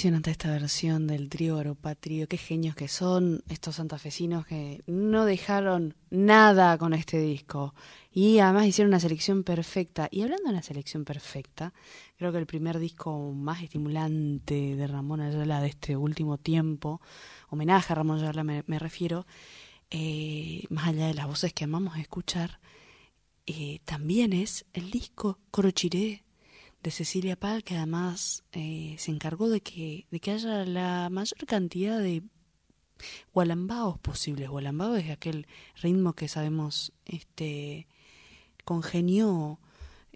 Impresionante 0.00 0.30
esta 0.30 0.50
versión 0.50 1.06
del 1.06 1.28
trío 1.28 1.58
Aropatrio. 1.58 2.26
Qué 2.26 2.38
genios 2.38 2.74
que 2.74 2.88
son 2.88 3.42
estos 3.50 3.76
santafesinos 3.76 4.46
que 4.46 4.82
no 4.86 5.26
dejaron 5.26 5.94
nada 6.08 6.78
con 6.78 6.94
este 6.94 7.20
disco. 7.20 7.74
Y 8.10 8.38
además 8.38 8.64
hicieron 8.64 8.92
una 8.92 9.00
selección 9.00 9.44
perfecta. 9.44 10.08
Y 10.10 10.22
hablando 10.22 10.44
de 10.44 10.52
una 10.52 10.62
selección 10.62 11.04
perfecta, 11.04 11.74
creo 12.16 12.32
que 12.32 12.38
el 12.38 12.46
primer 12.46 12.78
disco 12.78 13.34
más 13.34 13.62
estimulante 13.62 14.74
de 14.74 14.86
Ramón 14.86 15.20
Ayala 15.20 15.60
de 15.60 15.68
este 15.68 15.98
último 15.98 16.38
tiempo, 16.38 17.02
homenaje 17.50 17.92
a 17.92 17.96
Ramón 17.96 18.20
Ayala 18.20 18.42
me, 18.42 18.64
me 18.66 18.78
refiero, 18.78 19.26
eh, 19.90 20.64
más 20.70 20.88
allá 20.88 21.08
de 21.08 21.14
las 21.14 21.26
voces 21.26 21.52
que 21.52 21.64
amamos 21.64 21.98
escuchar, 21.98 22.58
eh, 23.44 23.80
también 23.84 24.32
es 24.32 24.64
el 24.72 24.90
disco 24.90 25.40
Corochiré 25.50 26.24
de 26.82 26.90
Cecilia 26.90 27.36
Pal, 27.36 27.62
que 27.62 27.76
además 27.76 28.44
eh, 28.52 28.96
se 28.98 29.10
encargó 29.10 29.48
de 29.48 29.60
que, 29.60 30.06
de 30.10 30.20
que 30.20 30.30
haya 30.32 30.64
la 30.64 31.08
mayor 31.10 31.46
cantidad 31.46 31.98
de 31.98 32.22
gualambaos 33.32 33.98
posibles. 33.98 34.48
Gualambao 34.48 34.96
es 34.96 35.10
aquel 35.10 35.46
ritmo 35.76 36.14
que 36.14 36.28
sabemos 36.28 36.92
este 37.04 37.86
congenió 38.64 39.58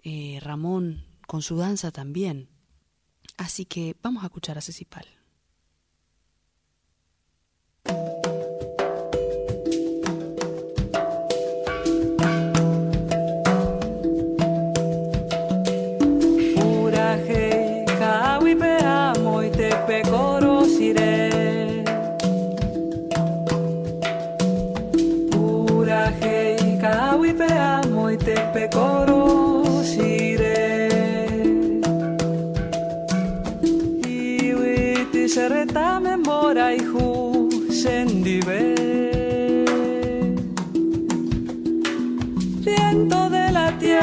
eh, 0.03 0.39
Ramón 0.41 1.05
con 1.27 1.41
su 1.41 1.57
danza 1.57 1.91
también. 1.91 2.49
Así 3.37 3.65
que 3.65 3.95
vamos 4.01 4.23
a 4.23 4.27
escuchar 4.27 4.57
a 4.57 4.61
Ceci 4.61 4.85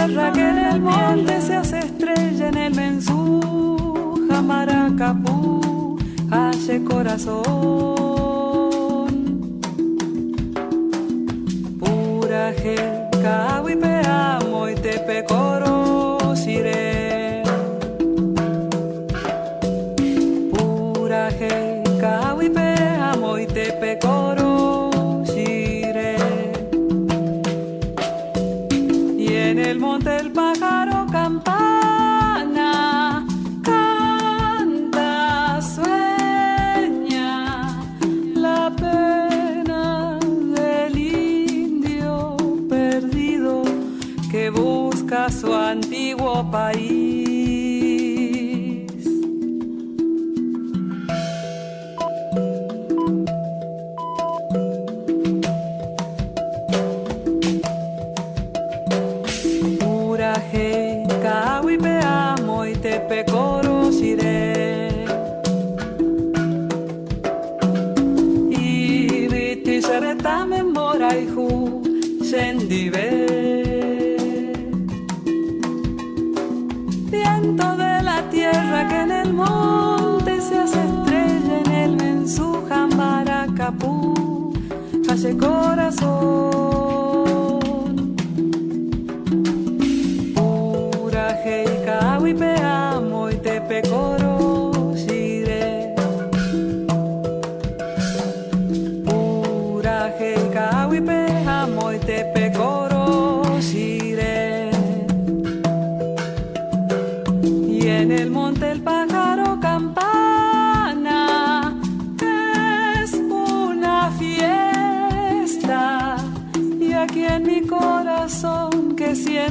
tierra 0.07 0.33
que 0.33 0.41
en 0.41 0.59
el 0.59 0.81
monte 0.81 1.41
se 1.41 1.55
hace 1.57 1.79
estrella 1.79 2.49
en 2.49 2.57
el 2.57 2.75
mensú, 2.75 4.27
jamaracapú, 4.29 5.99
hace 6.31 6.83
corazón. 6.83 7.43
Pura 11.79 12.53
gel, 12.55 13.09
cahuipe 13.23 14.03
amo 14.07 14.69
y 14.69 14.75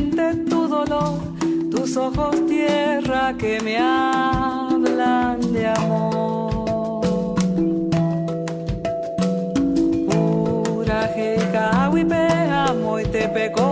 siente 0.02 0.36
tu 0.50 0.68
dolor, 0.68 1.20
tus 1.70 1.96
ojos 1.98 2.36
tierra 2.48 3.36
que 3.38 3.60
me 3.62 3.78
hablan 3.78 5.40
de 5.54 5.68
amor. 5.68 7.36
Pura 10.10 11.14
y 13.00 13.06
te 13.06 13.28
pecorosiré. 13.30 13.71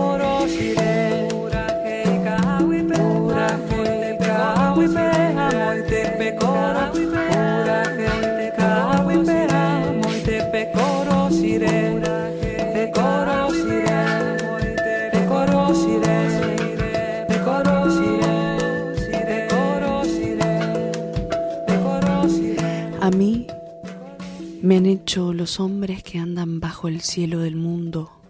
Dicho 24.78 25.32
los 25.32 25.58
hombres 25.58 26.04
que 26.04 26.18
andan 26.18 26.60
bajo 26.60 26.86
el 26.86 27.00
cielo 27.00 27.40
del 27.40 27.56
mundo. 27.56 28.22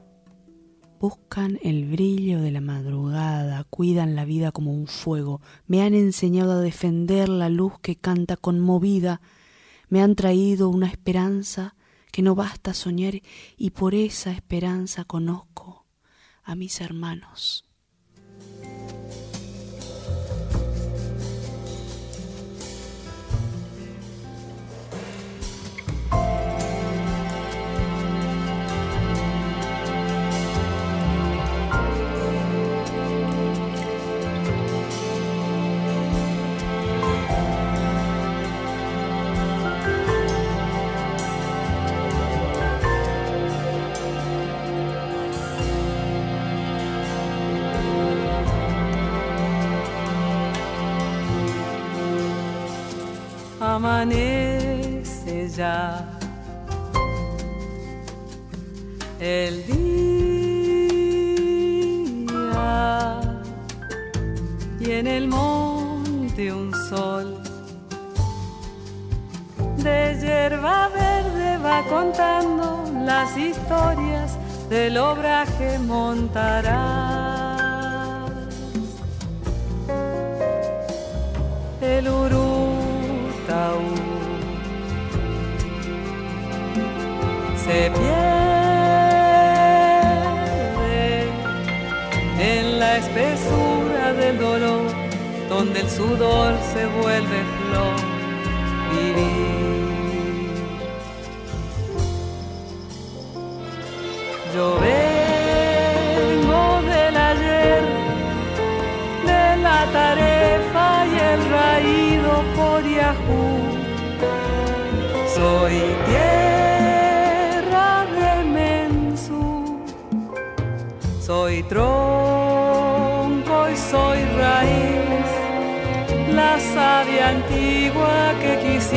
Buscan 0.99 1.59
el 1.63 1.85
brillo 1.85 2.41
de 2.41 2.51
la 2.51 2.63
madrugada, 2.63 3.65
cuidan 3.65 4.17
la 4.17 4.25
vida 4.25 4.51
como 4.51 4.73
un 4.73 4.87
fuego, 4.87 5.43
me 5.67 5.83
han 5.83 5.93
enseñado 5.93 6.53
a 6.53 6.61
defender 6.61 7.29
la 7.29 7.51
luz 7.51 7.75
que 7.83 7.95
canta 7.95 8.39
conmovida, 8.39 9.21
me 9.91 10.01
han 10.03 10.15
traído 10.15 10.71
una 10.71 10.87
esperanza 10.87 11.77
que 12.11 12.23
no 12.23 12.35
basta 12.35 12.73
soñar 12.73 13.21
y 13.59 13.71
por 13.71 13.95
esa 13.95 14.33
esperanza 14.33 15.05
conozco 15.05 15.85
a 16.43 16.55
mis 16.55 16.81
hermanos. 16.81 17.70
El 59.21 59.67
día 59.67 59.77
y 64.81 64.91
en 64.93 65.07
el 65.07 65.29
monte 65.29 66.51
un 66.51 66.73
sol 66.89 67.43
de 69.77 70.19
hierba 70.19 70.89
verde 70.89 71.59
va 71.59 71.85
contando 71.85 72.91
las 73.05 73.37
historias 73.37 74.39
del 74.71 74.97
obraje 74.97 75.79
montará. 75.81 77.27
El 81.83 82.09
Uru 82.09 82.71
se 87.67 87.91
pierde 87.91 88.40
donde 95.49 95.81
el 95.81 95.91
sudor 95.91 96.55
se 96.73 96.87
vuelve 96.87 97.50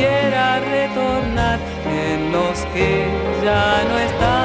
quisiera 0.04 0.60
retornar 0.60 1.60
en 1.88 2.32
los 2.32 2.60
que 2.74 3.08
ya 3.44 3.84
no 3.90 4.00
están 4.00 4.43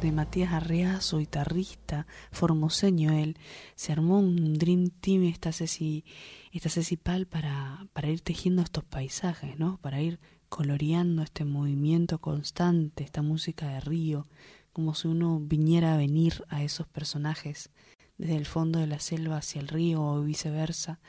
de 0.00 0.12
Matías 0.12 0.52
Arreazo, 0.52 1.18
guitarrista, 1.18 2.06
formoseño 2.32 3.12
él. 3.12 3.36
Se 3.74 3.92
armó 3.92 4.18
un 4.18 4.54
Dream 4.54 4.88
Team 5.00 5.24
esta 5.24 5.52
Ceci, 5.52 6.04
esta 6.52 6.70
Ceci 6.70 6.96
Pal 6.96 7.26
para, 7.26 7.86
para 7.92 8.08
ir 8.08 8.20
tejiendo 8.20 8.62
estos 8.62 8.84
paisajes, 8.84 9.58
¿no? 9.58 9.78
Para 9.82 10.00
ir 10.00 10.18
coloreando 10.48 11.22
este 11.22 11.44
movimiento 11.44 12.18
constante, 12.18 13.04
esta 13.04 13.22
música 13.22 13.68
de 13.68 13.80
río, 13.80 14.26
como 14.72 14.94
si 14.94 15.08
uno 15.08 15.38
viniera 15.40 15.94
a 15.94 15.98
venir 15.98 16.44
a 16.48 16.62
esos 16.62 16.86
personajes 16.88 17.70
desde 18.16 18.36
el 18.36 18.46
fondo 18.46 18.78
de 18.78 18.86
la 18.86 19.00
selva 19.00 19.38
hacia 19.38 19.60
el 19.60 19.68
río 19.68 20.02
o 20.02 20.22
viceversa. 20.22 21.00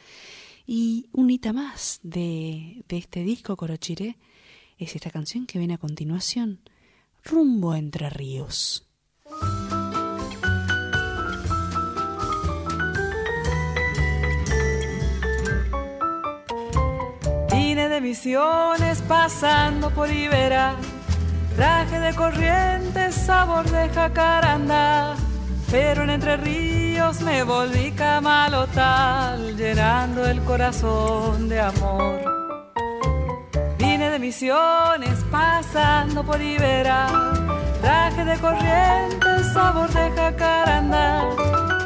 Y 0.65 1.07
un 1.13 1.29
hita 1.29 1.53
más 1.53 1.99
de, 2.03 2.83
de 2.87 2.97
este 2.97 3.23
disco 3.23 3.55
Corochiré 3.55 4.17
es 4.77 4.95
esta 4.95 5.11
canción 5.11 5.45
que 5.45 5.59
viene 5.59 5.75
a 5.75 5.77
continuación, 5.77 6.59
Rumbo 7.23 7.75
Entre 7.75 8.09
Ríos. 8.09 8.87
Vine 17.51 17.89
de 17.89 18.01
misiones 18.01 19.01
pasando 19.07 19.91
por 19.91 20.09
Iberá, 20.09 20.75
Traje 21.55 21.99
de 21.99 22.15
corriente, 22.15 23.11
sabor 23.11 23.69
de 23.69 23.89
jacaranda, 23.89 25.15
pero 25.69 26.03
en 26.03 26.09
Entre 26.09 26.37
Ríos 26.37 27.21
me 27.21 27.43
volví 27.43 27.91
camalotal, 27.91 29.55
llenando 29.55 30.25
el 30.25 30.41
corazón 30.43 31.49
de 31.49 31.59
amor. 31.59 32.30
Misiones, 34.21 35.25
pasando 35.31 36.23
por 36.23 36.39
Ibera, 36.39 37.07
traje 37.81 38.23
de 38.23 38.37
corriente, 38.37 39.43
sabor 39.51 39.89
de 39.89 40.11
jacaranda, 40.11 41.27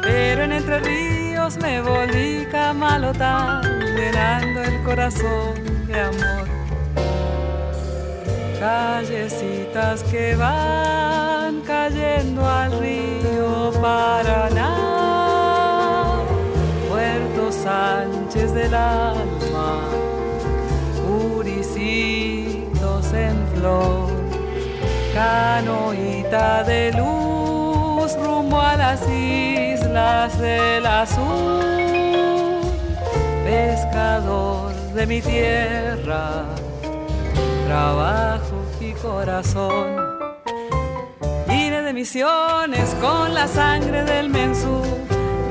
pero 0.02 0.42
en 0.42 0.52
Entre 0.52 0.78
Ríos 0.80 1.56
me 1.56 1.80
volví 1.80 2.46
camalotal, 2.52 3.62
llenando 3.96 4.62
el 4.64 4.82
corazón 4.84 5.86
de 5.86 5.98
amor. 5.98 6.46
Callecitas 8.60 10.02
que 10.02 10.36
van 10.36 11.62
cayendo 11.62 12.46
al 12.46 12.78
río 12.78 13.72
Paraná, 13.80 14.76
Puerto 16.86 17.50
Sánchez 17.50 18.52
del 18.52 18.74
alma, 18.74 19.80
flor, 23.58 24.08
canoita 25.14 26.64
de 26.64 26.92
luz 26.92 28.16
rumbo 28.24 28.60
a 28.60 28.76
las 28.76 29.02
islas 29.08 30.38
del 30.38 30.86
azul, 30.86 31.64
pescador 33.44 34.72
de 34.94 35.06
mi 35.06 35.20
tierra 35.20 36.44
trabajo 37.66 38.56
y 38.80 38.92
corazón. 38.92 39.96
Vine 41.48 41.82
de 41.82 41.92
misiones 41.92 42.94
con 43.00 43.34
la 43.34 43.46
sangre 43.48 44.04
del 44.04 44.28
mensú, 44.28 44.82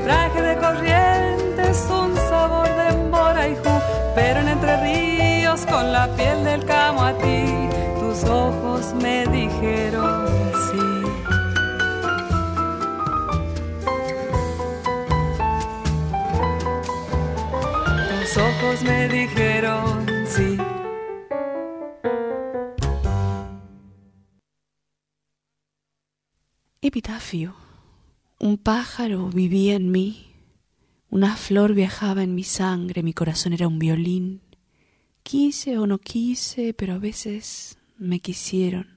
traje 0.04 0.40
de 0.42 0.56
corrientes 0.56 1.86
un 1.90 2.16
sabor 2.28 2.68
de 2.78 2.88
emboraijú, 2.88 3.74
pero 4.14 4.40
en 4.40 4.48
Entre 4.48 4.74
Ríos 4.82 5.66
con 5.66 5.92
la 5.92 6.08
piel 6.16 6.44
del 6.44 6.64
camo 6.64 7.02
a 7.02 7.12
ti, 7.12 7.68
dijeron 9.60 10.26
sí. 10.68 10.86
Tus 18.08 18.36
ojos 18.36 18.82
me 18.82 19.08
dijeron 19.08 20.06
sí. 20.26 20.58
Epitafio. 26.80 27.56
Un 28.38 28.58
pájaro 28.58 29.28
vivía 29.30 29.76
en 29.76 29.90
mí, 29.90 30.26
una 31.08 31.36
flor 31.36 31.72
viajaba 31.72 32.22
en 32.22 32.34
mi 32.34 32.44
sangre, 32.44 33.02
mi 33.02 33.14
corazón 33.14 33.54
era 33.54 33.66
un 33.66 33.78
violín. 33.78 34.42
Quise 35.22 35.78
o 35.78 35.86
no 35.86 35.98
quise, 35.98 36.74
pero 36.74 36.92
a 36.94 36.98
veces 36.98 37.78
me 37.96 38.20
quisieron. 38.20 38.95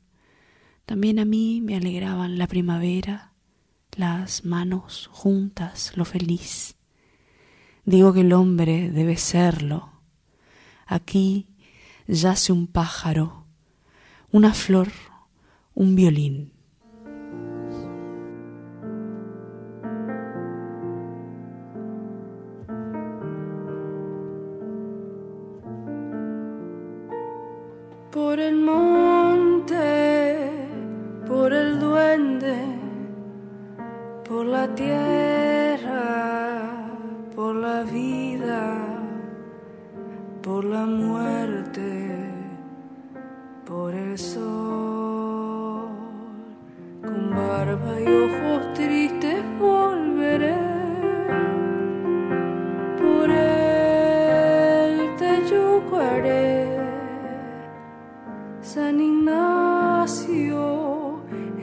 También 0.90 1.20
a 1.20 1.26
mí 1.26 1.62
me 1.62 1.76
alegraban 1.76 2.40
la 2.40 2.48
primavera, 2.48 3.32
las 3.96 4.44
manos 4.44 5.08
juntas, 5.14 5.96
lo 5.96 6.04
feliz. 6.04 6.78
Digo 7.86 8.12
que 8.12 8.22
el 8.22 8.34
hombre 8.34 8.90
debe 8.90 9.16
serlo. 9.16 9.92
Aquí 10.88 11.46
yace 12.08 12.52
un 12.54 12.66
pájaro, 12.66 13.46
una 14.32 14.56
flor, 14.56 14.88
un 15.76 15.94
violín. 15.94 16.54
Tierra, 34.76 36.60
por 37.36 37.56
la 37.56 37.84
vida, 37.84 38.86
por 40.42 40.64
la 40.64 40.86
muerte, 40.86 42.32
por 43.66 43.94
el 43.94 44.18
sol, 44.18 45.90
con 47.02 47.30
barba 47.36 48.00
y 48.02 48.08
ojos 48.08 48.74
tristes 48.74 49.44
volveré. 49.60 50.58
Por 53.02 53.30
el 53.30 55.16
teyucuaré. 55.18 56.80
San 58.62 59.00
Ignacio 59.00 60.60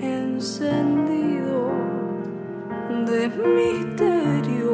encendido 0.00 1.75
de 3.04 3.28
misterio 3.28 4.65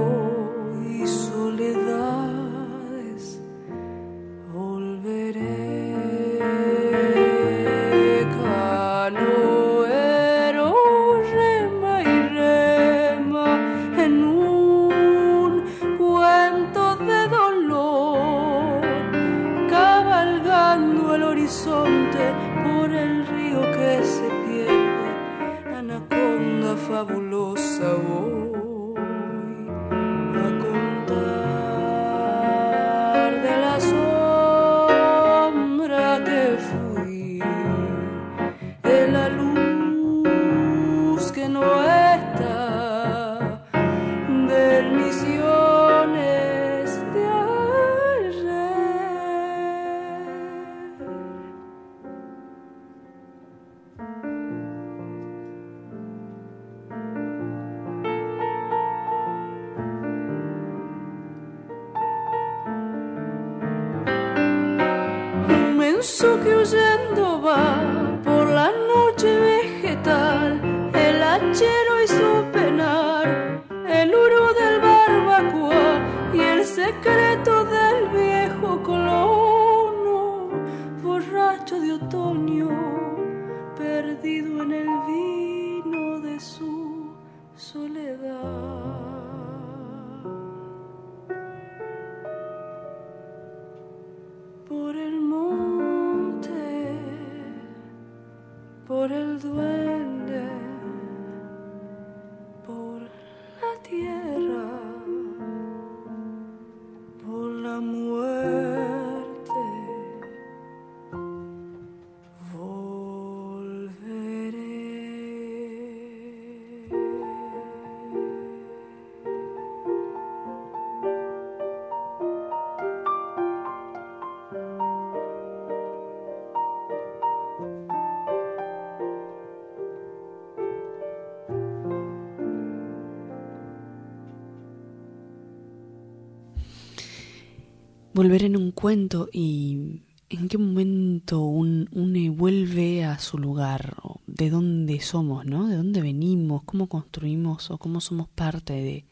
volver 138.23 138.45
en 138.45 138.57
un 138.57 138.71
cuento 138.71 139.29
y 139.33 140.05
en 140.29 140.47
qué 140.49 140.57
momento 140.57 141.41
un, 141.41 141.89
uno 141.91 142.33
vuelve 142.33 143.05
a 143.05 143.19
su 143.19 143.37
lugar, 143.37 143.97
de 144.29 144.49
dónde 144.49 145.01
somos, 145.01 145.45
¿no? 145.45 145.67
De 145.67 145.75
dónde 145.75 146.01
venimos, 146.03 146.63
cómo 146.63 146.89
construimos 146.89 147.73
o 147.73 147.79
cómo 147.79 148.01
somos 148.01 148.29
parte 148.29 148.75
de, 148.75 149.07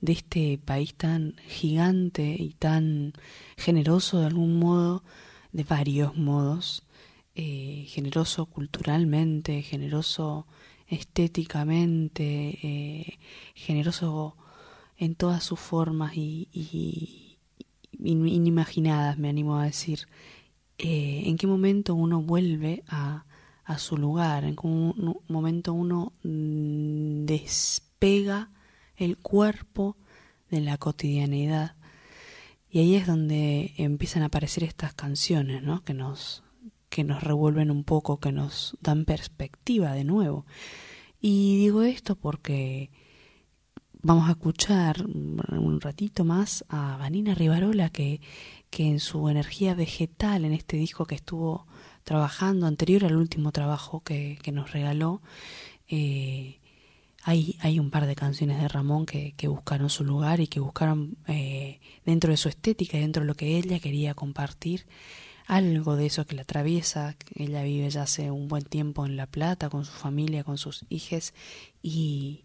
de 0.00 0.12
este 0.12 0.58
país 0.58 0.94
tan 0.94 1.36
gigante 1.46 2.34
y 2.36 2.54
tan 2.54 3.12
generoso 3.56 4.18
de 4.18 4.26
algún 4.26 4.58
modo, 4.58 5.04
de 5.52 5.62
varios 5.62 6.16
modos, 6.16 6.82
eh, 7.36 7.84
generoso 7.86 8.46
culturalmente, 8.46 9.62
generoso 9.62 10.48
estéticamente, 10.88 12.58
eh, 12.64 13.18
generoso 13.54 14.36
en 14.96 15.14
todas 15.14 15.44
sus 15.44 15.60
formas 15.60 16.16
y, 16.16 17.29
inimaginadas, 18.04 19.18
me 19.18 19.28
animo 19.28 19.58
a 19.58 19.64
decir. 19.64 20.08
Eh, 20.78 21.24
¿En 21.26 21.36
qué 21.36 21.46
momento 21.46 21.94
uno 21.94 22.22
vuelve 22.22 22.82
a, 22.88 23.26
a 23.64 23.78
su 23.78 23.96
lugar? 23.96 24.44
¿En 24.44 24.56
qué 24.56 24.66
momento 25.28 25.72
uno 25.72 26.12
mm, 26.22 27.26
despega 27.26 28.50
el 28.96 29.18
cuerpo 29.18 29.96
de 30.50 30.60
la 30.60 30.78
cotidianidad? 30.78 31.76
Y 32.70 32.78
ahí 32.78 32.94
es 32.94 33.06
donde 33.06 33.74
empiezan 33.76 34.22
a 34.22 34.26
aparecer 34.26 34.64
estas 34.64 34.94
canciones, 34.94 35.62
¿no? 35.62 35.82
Que 35.82 35.92
nos, 35.92 36.44
que 36.88 37.04
nos 37.04 37.22
revuelven 37.22 37.70
un 37.70 37.84
poco, 37.84 38.20
que 38.20 38.32
nos 38.32 38.76
dan 38.80 39.04
perspectiva 39.04 39.92
de 39.92 40.04
nuevo. 40.04 40.46
Y 41.20 41.58
digo 41.58 41.82
esto 41.82 42.16
porque 42.16 42.90
vamos 44.02 44.28
a 44.28 44.32
escuchar 44.32 45.04
un 45.06 45.80
ratito 45.80 46.24
más 46.24 46.64
a 46.68 46.96
Vanina 46.96 47.34
Rivarola 47.34 47.90
que, 47.90 48.20
que 48.70 48.86
en 48.86 49.00
su 49.00 49.28
energía 49.28 49.74
vegetal 49.74 50.44
en 50.44 50.52
este 50.52 50.76
disco 50.76 51.06
que 51.06 51.14
estuvo 51.14 51.66
trabajando 52.04 52.66
anterior 52.66 53.04
al 53.04 53.16
último 53.16 53.52
trabajo 53.52 54.00
que, 54.00 54.38
que 54.42 54.52
nos 54.52 54.72
regaló 54.72 55.20
eh, 55.88 56.60
hay, 57.22 57.56
hay 57.60 57.78
un 57.78 57.90
par 57.90 58.06
de 58.06 58.14
canciones 58.14 58.60
de 58.60 58.68
Ramón 58.68 59.04
que, 59.04 59.34
que 59.36 59.48
buscaron 59.48 59.90
su 59.90 60.04
lugar 60.04 60.40
y 60.40 60.46
que 60.46 60.60
buscaron 60.60 61.18
eh, 61.26 61.80
dentro 62.06 62.30
de 62.30 62.38
su 62.38 62.48
estética 62.48 62.96
y 62.96 63.02
dentro 63.02 63.22
de 63.22 63.26
lo 63.26 63.34
que 63.34 63.58
ella 63.58 63.78
quería 63.78 64.14
compartir 64.14 64.86
algo 65.46 65.96
de 65.96 66.06
eso 66.06 66.26
que 66.26 66.36
la 66.36 66.42
atraviesa. 66.42 67.16
Ella 67.34 67.62
vive 67.62 67.90
ya 67.90 68.02
hace 68.02 68.30
un 68.30 68.48
buen 68.48 68.62
tiempo 68.62 69.04
en 69.04 69.16
La 69.16 69.26
Plata 69.26 69.68
con 69.68 69.84
su 69.84 69.92
familia, 69.92 70.44
con 70.44 70.56
sus 70.56 70.86
hijas 70.88 71.34
y, 71.82 72.44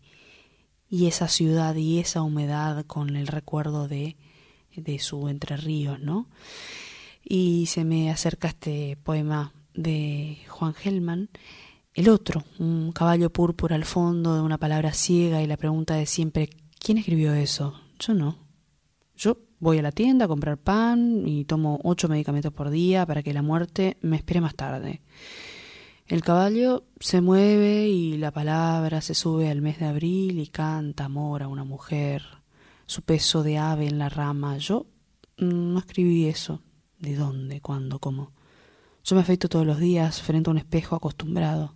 y 0.95 1.07
esa 1.07 1.27
ciudad 1.27 1.75
y 1.75 1.99
esa 1.99 2.21
humedad 2.21 2.85
con 2.85 3.15
el 3.15 3.27
recuerdo 3.27 3.87
de, 3.87 4.15
de 4.75 4.99
su 4.99 5.27
Entre 5.27 5.57
Ríos, 5.57 5.99
¿no? 5.99 6.27
Y 7.23 7.65
se 7.65 7.83
me 7.83 8.11
acerca 8.11 8.47
este 8.47 8.97
poema 9.03 9.53
de 9.73 10.37
Juan 10.47 10.73
Gelman, 10.73 11.29
el 11.93 12.09
otro, 12.09 12.43
un 12.59 12.91
caballo 12.91 13.29
púrpura 13.29 13.75
al 13.75 13.85
fondo 13.85 14.35
de 14.35 14.41
una 14.41 14.57
palabra 14.57 14.93
ciega 14.93 15.41
y 15.41 15.47
la 15.47 15.57
pregunta 15.57 15.95
de 15.95 16.05
siempre, 16.05 16.49
¿quién 16.79 16.97
escribió 16.97 17.33
eso? 17.33 17.79
Yo 17.99 18.13
no. 18.13 18.37
Yo 19.15 19.37
Voy 19.59 19.79
a 19.79 19.81
la 19.81 19.91
tienda 19.91 20.25
a 20.25 20.27
comprar 20.27 20.57
pan 20.57 21.23
y 21.25 21.45
tomo 21.45 21.79
ocho 21.83 22.09
medicamentos 22.09 22.51
por 22.51 22.69
día 22.69 23.05
para 23.05 23.23
que 23.23 23.33
la 23.33 23.41
muerte 23.41 23.97
me 24.01 24.17
espere 24.17 24.41
más 24.41 24.53
tarde. 24.53 25.01
El 26.07 26.21
caballo 26.21 26.83
se 26.99 27.19
mueve 27.19 27.87
y 27.87 28.17
la 28.17 28.29
palabra 28.29 29.01
se 29.01 29.15
sube 29.15 29.49
al 29.49 29.63
mes 29.63 29.79
de 29.79 29.87
abril 29.87 30.39
y 30.39 30.47
canta 30.47 31.05
amor 31.05 31.41
a 31.41 31.47
una 31.47 31.63
mujer, 31.63 32.23
su 32.85 33.01
peso 33.01 33.41
de 33.41 33.57
ave 33.57 33.87
en 33.87 33.97
la 33.97 34.09
rama. 34.09 34.57
Yo 34.57 34.85
no 35.37 35.79
escribí 35.79 36.27
eso. 36.27 36.61
¿De 36.99 37.15
dónde? 37.15 37.59
¿Cuándo? 37.59 37.97
¿Cómo? 37.97 38.33
Yo 39.03 39.15
me 39.15 39.23
afeito 39.23 39.49
todos 39.49 39.65
los 39.65 39.79
días 39.79 40.21
frente 40.21 40.47
a 40.47 40.51
un 40.51 40.59
espejo 40.59 40.95
acostumbrado. 40.95 41.73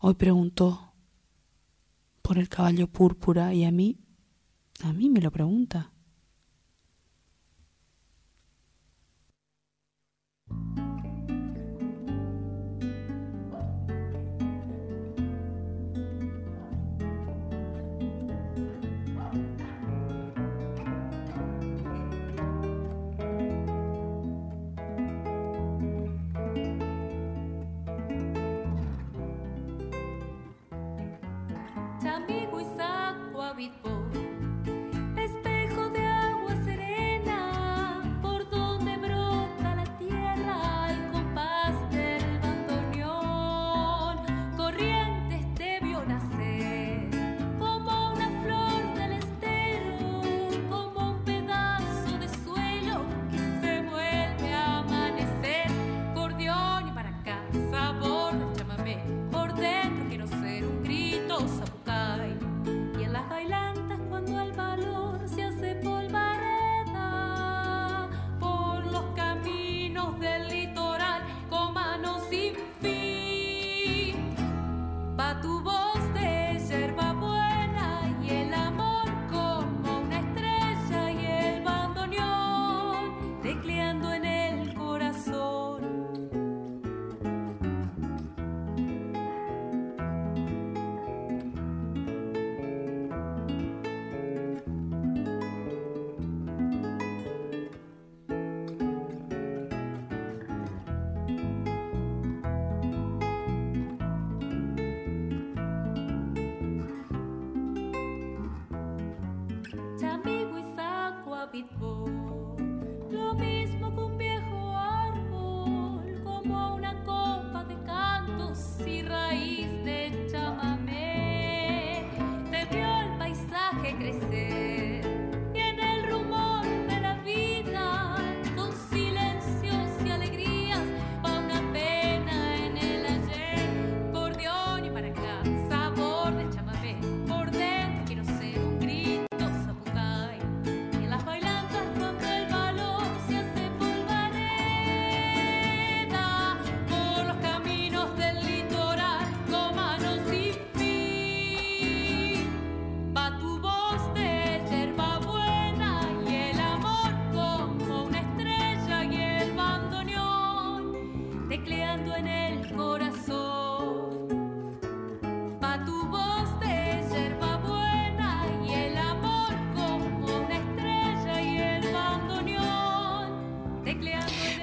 Hoy 0.00 0.12
preguntó 0.12 0.92
por 2.20 2.36
el 2.36 2.50
caballo 2.50 2.88
púrpura 2.88 3.54
y 3.54 3.64
a 3.64 3.70
mí, 3.70 3.96
a 4.82 4.92
mí 4.92 5.08
me 5.08 5.22
lo 5.22 5.30
pregunta. 5.30 5.92
amigo 32.18 32.58
Isaac 32.60 33.14
David 33.58 33.97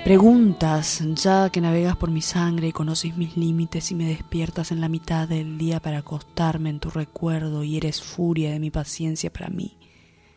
Preguntas, 0.05 1.01
ya 1.15 1.49
que 1.49 1.61
navegas 1.61 1.97
por 1.97 2.11
mi 2.11 2.21
sangre 2.21 2.67
y 2.67 2.71
conoces 2.71 3.17
mis 3.17 3.35
límites 3.37 3.89
y 3.89 3.95
me 3.95 4.05
despiertas 4.05 4.71
en 4.71 4.79
la 4.79 4.87
mitad 4.87 5.27
del 5.27 5.57
día 5.57 5.79
para 5.79 5.97
acostarme 5.97 6.69
en 6.69 6.79
tu 6.79 6.91
recuerdo 6.91 7.63
y 7.63 7.75
eres 7.75 8.03
furia 8.03 8.51
de 8.51 8.59
mi 8.59 8.69
paciencia 8.69 9.33
para 9.33 9.49
mí. 9.49 9.79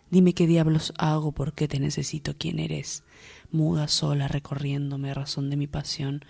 Dime 0.08 0.32
qué 0.32 0.46
diablos 0.46 0.94
hago, 0.96 1.32
por 1.32 1.52
qué 1.52 1.68
te 1.68 1.80
necesito, 1.80 2.34
quién 2.38 2.60
eres. 2.60 3.04
Muda 3.50 3.88
sola 3.88 4.26
recorriéndome 4.26 5.12
razón 5.12 5.50
de 5.50 5.58
mi 5.58 5.66
pasión, 5.66 6.24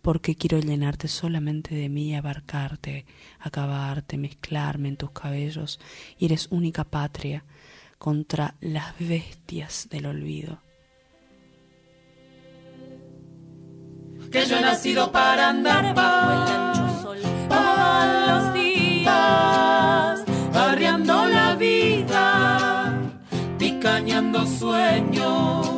porque 0.00 0.36
quiero 0.36 0.60
llenarte 0.60 1.08
solamente 1.08 1.74
de 1.74 1.88
mí, 1.88 2.14
abarcarte, 2.14 3.06
acabarte, 3.40 4.18
mezclarme 4.18 4.90
en 4.90 4.96
tus 4.98 5.10
cabellos, 5.10 5.80
y 6.16 6.26
eres 6.26 6.46
única 6.52 6.84
patria 6.84 7.44
contra 7.98 8.54
las 8.60 8.96
bestias 9.00 9.88
del 9.90 10.06
olvido. 10.06 10.63
Que 14.34 14.46
yo 14.46 14.56
he 14.56 14.60
nacido 14.60 15.12
para 15.12 15.50
andar 15.50 15.94
bajo 15.94 16.32
el 16.32 16.38
ancho 16.56 17.02
sol 17.02 17.18
todos 17.48 18.44
los 18.44 18.52
días, 18.52 20.24
arriando 20.52 21.26
la 21.26 21.54
vida, 21.54 22.92
picañando 23.56 24.44
sueños. 24.44 25.68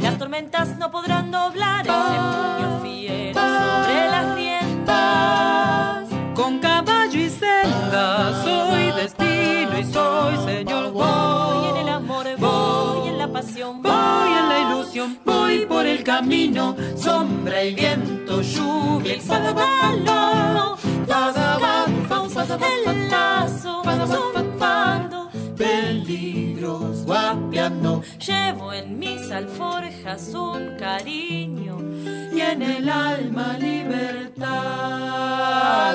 Las 0.00 0.16
tormentas 0.16 0.76
no 0.78 0.92
podrán 0.92 1.32
doblar 1.32 1.84
ese 1.86 2.18
puño 2.30 2.80
fiero 2.82 3.40
sobre 3.40 4.10
las 4.12 4.36
riendas. 4.36 6.08
Con 6.36 6.60
caballo 6.60 7.18
y 7.18 7.28
senda 7.28 8.44
soy 8.44 8.92
destino 8.92 9.76
y 9.76 9.84
soy 9.92 10.36
señor. 10.46 10.78
Voy 15.24 15.64
por 15.66 15.86
el 15.86 16.02
camino, 16.02 16.76
sombra 16.96 17.62
y 17.62 17.74
viento, 17.74 18.42
lluvia 18.42 19.16
y 19.16 19.20
sábado. 19.20 20.76
El 22.38 23.10
lazo, 23.10 23.82
zumbando, 24.06 25.30
peligros 25.56 27.04
guapeando. 27.04 28.02
Llevo 28.18 28.72
en 28.72 28.98
mis 28.98 29.30
alforjas 29.30 30.34
un 30.34 30.76
cariño 30.78 31.78
y 32.32 32.40
en 32.40 32.62
el 32.62 32.88
alma 32.88 33.56
libertad. 33.58 34.48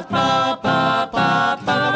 Pa, 0.09 0.59
pa, 0.61 1.09
pa, 1.11 1.93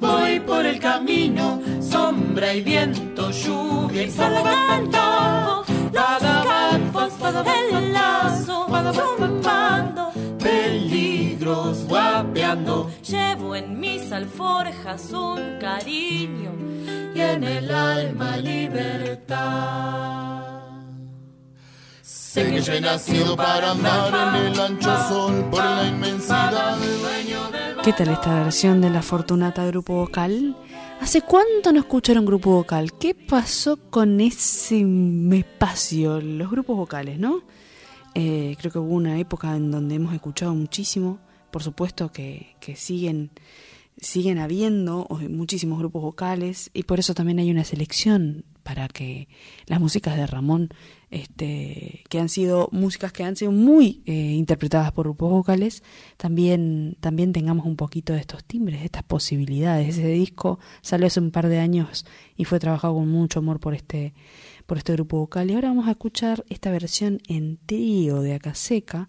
Voy 0.00 0.40
por 0.40 0.64
el 0.64 0.80
camino, 0.80 1.60
sombra 1.80 2.54
y 2.54 2.62
viento, 2.62 3.30
lluvia 3.30 4.04
y 4.04 4.10
salvando 4.10 5.64
los 5.92 6.18
campos, 6.22 7.12
el 7.70 7.92
lazo, 7.92 8.66
zumbando. 9.18 10.12
peligros 10.38 11.84
guapeando 11.86 12.90
Llevo 13.02 13.54
en 13.54 13.78
mis 13.78 14.10
alforjas 14.12 15.12
un 15.12 15.58
cariño 15.60 16.52
y 17.14 17.20
en 17.20 17.44
el 17.44 17.70
alma 17.70 18.38
libertad. 18.38 19.76
Sé 22.36 22.50
que 22.50 22.60
yo 22.60 22.74
he 22.74 22.82
nacido 22.82 23.34
para 23.34 23.70
amar 23.70 24.36
en 24.36 24.52
el 24.52 24.60
ancho 24.60 24.94
sol 25.08 25.42
por 25.50 25.64
la 25.64 25.88
inmensidad. 25.88 26.76
¿Qué 27.82 27.94
tal 27.94 28.08
esta 28.08 28.44
versión 28.44 28.82
de 28.82 28.90
la 28.90 29.00
Fortunata 29.00 29.64
Grupo 29.64 29.94
Vocal? 29.94 30.54
¿Hace 31.00 31.22
cuánto 31.22 31.72
no 31.72 31.78
escucharon 31.78 32.26
Grupo 32.26 32.50
Vocal? 32.50 32.92
¿Qué 32.98 33.14
pasó 33.14 33.78
con 33.88 34.20
ese 34.20 34.84
espacio, 35.32 36.20
los 36.20 36.50
grupos 36.50 36.76
vocales, 36.76 37.18
no? 37.18 37.40
Eh, 38.14 38.54
creo 38.58 38.70
que 38.70 38.80
hubo 38.80 38.92
una 38.92 39.18
época 39.18 39.56
en 39.56 39.70
donde 39.70 39.94
hemos 39.94 40.12
escuchado 40.12 40.54
muchísimo, 40.54 41.18
por 41.50 41.62
supuesto 41.62 42.12
que, 42.12 42.54
que 42.60 42.76
siguen, 42.76 43.30
siguen 43.98 44.36
habiendo 44.36 45.08
muchísimos 45.30 45.78
grupos 45.78 46.02
vocales 46.02 46.68
y 46.74 46.82
por 46.82 46.98
eso 46.98 47.14
también 47.14 47.38
hay 47.38 47.50
una 47.50 47.64
selección 47.64 48.44
para 48.62 48.88
que 48.88 49.28
las 49.68 49.80
músicas 49.80 50.16
de 50.16 50.26
Ramón, 50.26 50.68
este, 51.10 52.04
que 52.08 52.18
han 52.18 52.28
sido 52.28 52.68
músicas 52.72 53.12
que 53.12 53.22
han 53.22 53.36
sido 53.36 53.52
muy 53.52 54.02
eh, 54.06 54.12
interpretadas 54.12 54.92
por 54.92 55.06
grupos 55.06 55.30
vocales, 55.30 55.82
también, 56.16 56.96
también 57.00 57.32
tengamos 57.32 57.66
un 57.66 57.76
poquito 57.76 58.12
de 58.12 58.20
estos 58.20 58.44
timbres, 58.44 58.80
de 58.80 58.86
estas 58.86 59.04
posibilidades. 59.04 59.88
Ese 59.88 60.08
disco 60.08 60.58
salió 60.82 61.06
hace 61.06 61.20
un 61.20 61.30
par 61.30 61.48
de 61.48 61.60
años 61.60 62.06
y 62.36 62.44
fue 62.44 62.58
trabajado 62.58 62.94
con 62.94 63.08
mucho 63.08 63.38
amor 63.38 63.60
por 63.60 63.74
este, 63.74 64.14
por 64.66 64.78
este 64.78 64.92
grupo 64.94 65.18
vocal. 65.18 65.50
Y 65.50 65.54
ahora 65.54 65.68
vamos 65.68 65.88
a 65.88 65.92
escuchar 65.92 66.44
esta 66.48 66.70
versión 66.70 67.20
en 67.28 67.58
trío 67.64 68.20
de 68.20 68.34
Acaseca 68.34 69.08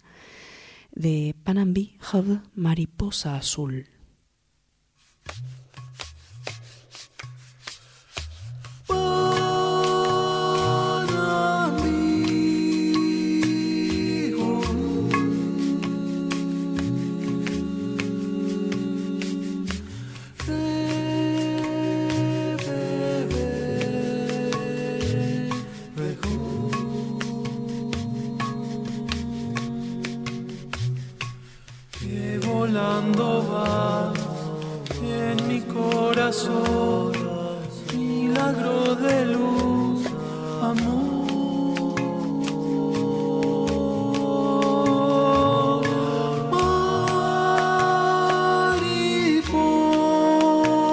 de 0.92 1.34
Panambi 1.44 1.98
Hub 2.12 2.40
Mariposa 2.54 3.36
Azul. 3.36 3.97
Corazón, 36.28 37.12
milagro 37.96 38.94
de 38.96 39.24
luz, 39.26 40.06
amor. 40.60 40.98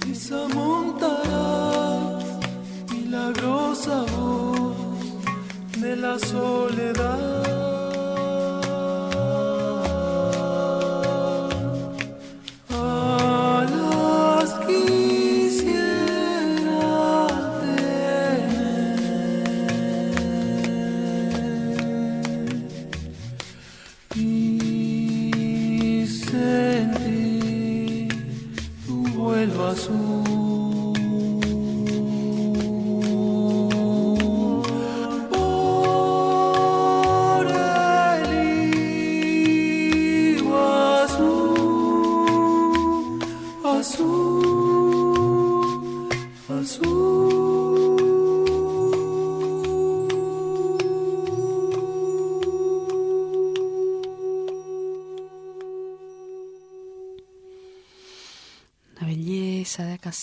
quizá 0.00 0.40
montarás 0.54 2.24
milagrosa 2.92 3.96
voz 4.14 5.02
de 5.80 5.96
la 5.96 6.18
soledad. 6.20 7.53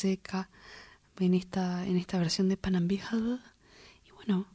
Acaseca 0.01 0.49
en 1.19 1.33
esta, 1.33 1.85
en 1.85 1.97
esta 1.97 2.17
versión 2.17 2.49
de 2.49 2.57
Panambijada. 2.57 3.53
Y 4.07 4.11
bueno, 4.11 4.47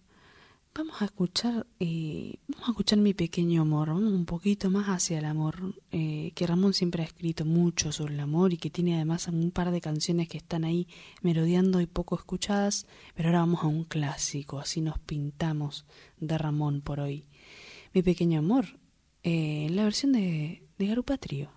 vamos 0.74 1.01
a 1.01 1.05
escuchar, 1.05 1.66
eh, 1.78 2.38
vamos 2.49 2.68
a 2.68 2.70
escuchar 2.72 2.99
mi 2.99 3.14
pequeño 3.14 3.62
amor, 3.62 3.88
vamos 3.88 4.12
un 4.12 4.26
poquito 4.26 4.70
más 4.70 4.86
hacia 4.88 5.18
el 5.18 5.24
amor, 5.24 5.74
eh, 5.92 6.32
que 6.34 6.47
Ramón 6.47 6.74
siempre 6.74 7.03
ha 7.03 7.07
escrito 7.07 7.44
mucho 7.44 7.92
sobre 7.92 8.14
el 8.14 8.20
amor 8.20 8.53
y 8.53 8.57
que 8.57 8.70
tiene 8.70 8.97
además 8.97 9.28
un 9.28 9.53
par 9.53 9.70
de 9.70 9.80
canciones 9.80 10.28
que 10.28 10.38
están 10.38 10.64
ahí 10.64 10.88
merodeando 11.22 11.80
y 11.80 11.86
poco 11.86 12.16
escuchadas, 12.16 12.86
pero 13.14 13.28
ahora 13.28 13.40
vamos 13.40 13.62
a 13.62 13.68
un 13.68 13.84
clásico, 13.84 14.59
así 14.59 14.80
nos 14.80 14.99
pintamos 14.99 15.86
de 16.18 16.36
Ramón 16.36 16.80
por 16.80 16.99
hoy. 16.99 17.26
Mi 17.94 18.03
pequeño 18.03 18.40
amor, 18.40 18.78
eh, 19.22 19.68
la 19.70 19.84
versión 19.84 20.12
de, 20.12 20.64
de 20.78 20.86
Garupatrio. 20.86 21.51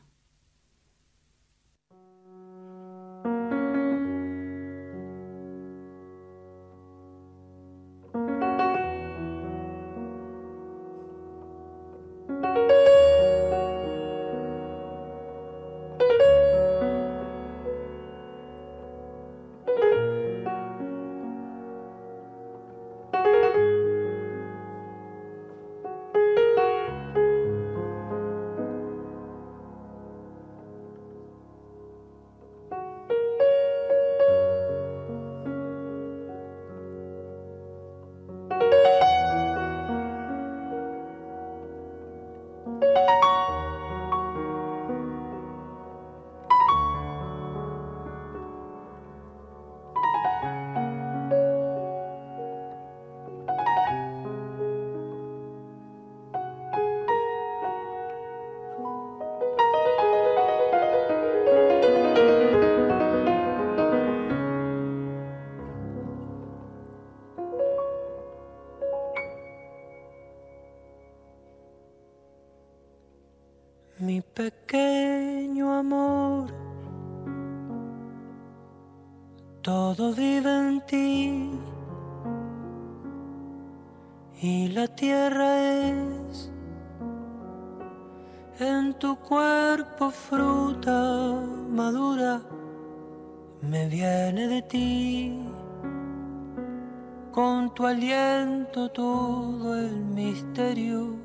Tu 97.80 97.86
aliento 97.88 98.90
todo 98.92 99.74
el 99.74 99.96
misterio 100.14 101.16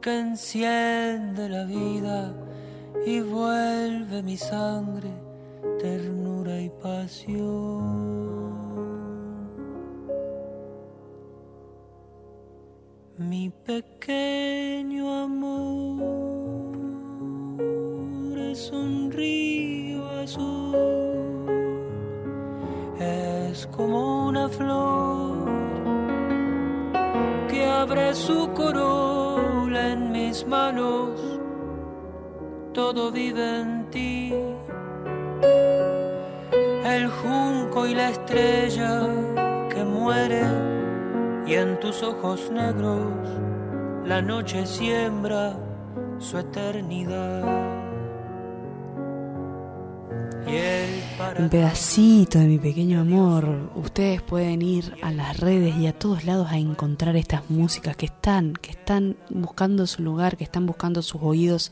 que 0.00 0.18
enciende 0.18 1.48
la 1.48 1.62
vida 1.62 2.34
y 3.06 3.20
vuelve 3.20 4.20
mi 4.24 4.36
sangre 4.36 5.10
ternura 5.78 6.60
y 6.60 6.70
pasión. 6.70 8.24
Mi 13.16 13.48
pequeño 13.64 15.22
amor 15.22 16.02
es 18.50 18.72
un 18.72 19.12
río 19.12 20.04
azul, 20.18 20.74
es 22.98 23.68
como 23.68 24.26
una 24.26 24.48
flor 24.48 25.43
abre 27.84 28.14
su 28.14 28.50
corola 28.54 29.92
en 29.92 30.10
mis 30.10 30.46
manos, 30.46 31.20
todo 32.72 33.12
vive 33.12 33.60
en 33.60 33.90
ti 33.90 34.32
el 36.86 37.10
junco 37.10 37.86
y 37.86 37.94
la 37.94 38.08
estrella 38.08 39.02
que 39.68 39.84
muere 39.84 40.44
y 41.46 41.54
en 41.56 41.78
tus 41.78 42.02
ojos 42.02 42.50
negros 42.50 43.28
la 44.06 44.22
noche 44.22 44.64
siembra 44.64 45.54
su 46.18 46.38
eternidad. 46.38 47.83
Un 51.38 51.48
pedacito 51.48 52.40
de 52.40 52.46
mi 52.46 52.58
pequeño 52.58 53.00
amor. 53.00 53.70
Ustedes 53.76 54.20
pueden 54.20 54.62
ir 54.62 54.96
a 55.00 55.12
las 55.12 55.38
redes 55.38 55.76
y 55.76 55.86
a 55.86 55.92
todos 55.92 56.24
lados 56.24 56.48
a 56.50 56.58
encontrar 56.58 57.14
estas 57.14 57.48
músicas 57.50 57.96
que 57.96 58.06
están, 58.06 58.54
que 58.54 58.72
están 58.72 59.16
buscando 59.30 59.86
su 59.86 60.02
lugar, 60.02 60.36
que 60.36 60.42
están 60.42 60.66
buscando 60.66 61.02
sus 61.02 61.22
oídos. 61.22 61.70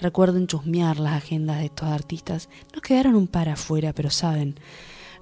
Recuerden 0.00 0.46
chusmear 0.46 0.98
las 0.98 1.14
agendas 1.14 1.60
de 1.60 1.66
estos 1.66 1.88
artistas. 1.88 2.50
No 2.74 2.82
quedaron 2.82 3.14
un 3.14 3.26
para 3.26 3.54
afuera, 3.54 3.94
pero 3.94 4.10
saben. 4.10 4.56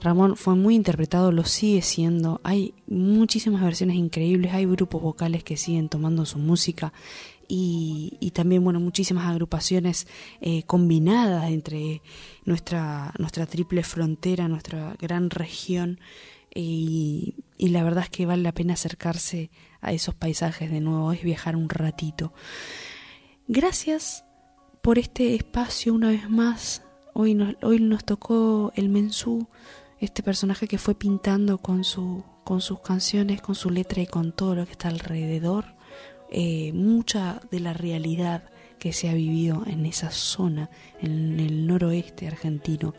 Ramón 0.00 0.36
fue 0.36 0.56
muy 0.56 0.74
interpretado, 0.74 1.30
lo 1.30 1.44
sigue 1.44 1.82
siendo. 1.82 2.40
Hay 2.42 2.74
muchísimas 2.88 3.62
versiones 3.62 3.96
increíbles, 3.96 4.52
hay 4.52 4.66
grupos 4.66 5.00
vocales 5.00 5.44
que 5.44 5.56
siguen 5.56 5.88
tomando 5.88 6.26
su 6.26 6.38
música 6.38 6.92
y, 7.54 8.30
también 8.30 8.64
bueno 8.64 8.80
muchísimas 8.80 9.26
agrupaciones 9.26 10.06
eh, 10.40 10.62
combinadas 10.62 11.50
entre 11.50 12.00
nuestra 12.46 13.12
nuestra 13.18 13.44
triple 13.44 13.82
frontera 13.82 14.48
nuestra 14.48 14.96
gran 14.98 15.28
región 15.28 16.00
y, 16.54 17.34
y, 17.58 17.68
la 17.68 17.82
verdad 17.82 18.04
es 18.04 18.10
que 18.10 18.26
vale 18.26 18.42
la 18.42 18.52
pena 18.52 18.74
acercarse 18.74 19.50
a 19.82 19.92
esos 19.92 20.14
paisajes 20.14 20.70
de 20.70 20.80
nuevo 20.80 21.10
es 21.12 21.22
viajar 21.22 21.56
un 21.56 21.70
ratito. 21.70 22.34
Gracias 23.48 24.26
por 24.82 24.98
este 24.98 25.34
espacio 25.34 25.94
una 25.94 26.10
vez 26.10 26.28
más. 26.28 26.82
Hoy 27.14 27.32
nos, 27.32 27.56
hoy 27.62 27.80
nos 27.80 28.04
tocó 28.04 28.70
el 28.76 28.90
mensú 28.90 29.48
este 29.98 30.22
personaje 30.22 30.68
que 30.68 30.76
fue 30.76 30.94
pintando 30.94 31.56
con 31.58 31.84
su 31.84 32.22
con 32.44 32.60
sus 32.60 32.80
canciones 32.80 33.40
con 33.40 33.54
su 33.54 33.70
letra 33.70 34.02
y 34.02 34.06
con 34.06 34.32
todo 34.32 34.54
lo 34.54 34.66
que 34.66 34.72
está 34.72 34.88
alrededor 34.88 35.64
eh, 36.34 36.72
mucha 36.72 37.42
de 37.50 37.60
la 37.60 37.74
realidad 37.74 38.44
que 38.78 38.94
se 38.94 39.10
ha 39.10 39.14
vivido 39.14 39.64
en 39.66 39.84
esa 39.84 40.10
zona, 40.10 40.70
en 40.98 41.38
el 41.38 41.66
noroeste 41.66 42.26
argentino. 42.26 42.94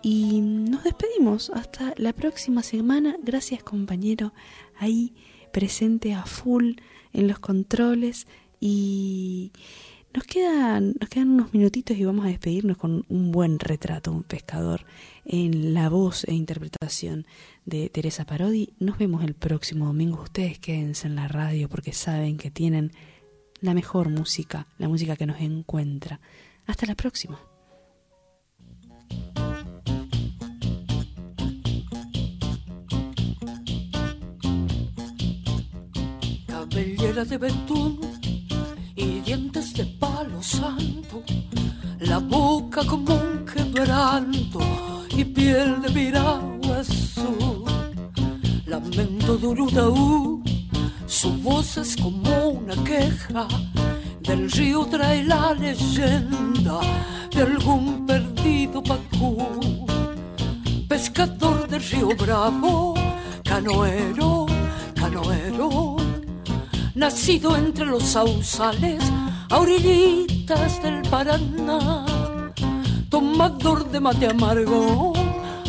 Y 0.00 0.40
nos 0.40 0.84
despedimos 0.84 1.50
hasta 1.50 1.92
la 1.96 2.12
próxima 2.12 2.62
semana. 2.62 3.16
Gracias 3.20 3.64
compañero, 3.64 4.32
ahí 4.78 5.12
presente 5.52 6.14
a 6.14 6.24
full 6.24 6.76
en 7.12 7.26
los 7.26 7.40
controles 7.40 8.28
y 8.60 9.50
nos 10.14 10.24
quedan, 10.24 10.94
nos 11.00 11.08
quedan 11.08 11.30
unos 11.30 11.52
minutitos 11.54 11.96
y 11.96 12.04
vamos 12.04 12.24
a 12.24 12.28
despedirnos 12.28 12.76
con 12.76 13.04
un 13.08 13.32
buen 13.32 13.58
retrato, 13.58 14.12
un 14.12 14.22
pescador 14.22 14.84
en 15.24 15.74
la 15.74 15.88
voz 15.88 16.24
e 16.24 16.34
interpretación 16.34 17.26
de 17.64 17.88
Teresa 17.88 18.24
Parodi. 18.24 18.74
Nos 18.78 18.98
vemos 18.98 19.24
el 19.24 19.34
próximo 19.34 19.86
domingo. 19.86 20.22
Ustedes 20.22 20.58
quédense 20.58 21.06
en 21.06 21.14
la 21.14 21.28
radio 21.28 21.68
porque 21.68 21.92
saben 21.92 22.36
que 22.36 22.50
tienen 22.50 22.92
la 23.60 23.74
mejor 23.74 24.10
música, 24.10 24.66
la 24.78 24.88
música 24.88 25.16
que 25.16 25.26
nos 25.26 25.40
encuentra. 25.40 26.20
Hasta 26.66 26.86
la 26.86 26.94
próxima. 26.94 27.40
Y 39.02 39.20
dientes 39.20 39.74
de 39.74 39.84
palo 39.84 40.40
santo, 40.42 41.22
la 41.98 42.18
boca 42.18 42.84
como 42.86 43.14
un 43.14 43.44
quebranto 43.44 44.60
y 45.16 45.24
piel 45.24 45.82
de 45.82 45.90
piragua 45.90 46.78
azul. 46.78 47.64
Lamento 48.66 49.36
de 49.36 49.48
su 51.06 51.30
voz 51.42 51.76
es 51.76 51.96
como 51.96 52.48
una 52.48 52.74
queja. 52.84 53.46
Del 54.20 54.50
río 54.50 54.86
trae 54.86 55.24
la 55.24 55.52
leyenda 55.52 56.80
de 57.34 57.42
algún 57.42 58.06
perdido 58.06 58.82
pacú. 58.82 59.86
pescador 60.88 61.68
de 61.68 61.78
Río 61.78 62.08
Bravo, 62.18 62.94
canoero, 63.44 64.46
canoero, 64.94 65.91
nacido 66.94 67.56
entre 67.56 67.86
los 67.86 68.02
sausales, 68.02 69.02
a 69.50 69.58
orillitas 69.58 70.82
del 70.82 71.02
Paraná, 71.02 72.04
tomador 73.08 73.90
de 73.90 74.00
mate 74.00 74.26
amargo, 74.26 75.12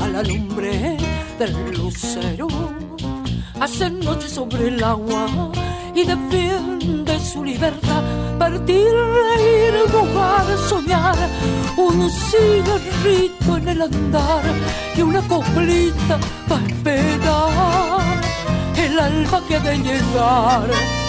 a 0.01 0.07
la 0.07 0.23
lumbre 0.23 0.97
del 1.39 1.71
lucero, 1.77 2.47
hace 3.59 3.89
noche 3.89 4.27
sobre 4.27 4.67
el 4.67 4.83
agua 4.83 5.51
y 5.95 6.03
defiende 6.03 7.19
su 7.19 7.43
libertad. 7.43 8.03
Partir, 8.37 8.85
reír, 8.85 9.73
jugar, 9.91 10.45
soñar, 10.67 11.17
un 11.77 12.09
cigarrito 12.09 13.57
en 13.57 13.69
el 13.69 13.81
andar 13.81 14.43
y 14.97 15.01
una 15.01 15.21
coplita 15.21 16.19
para 16.49 16.65
esperar 16.65 18.21
el 18.75 18.99
alba 18.99 19.41
que 19.47 19.55
ha 19.55 19.59
de 19.59 19.77
llegar. 19.77 21.02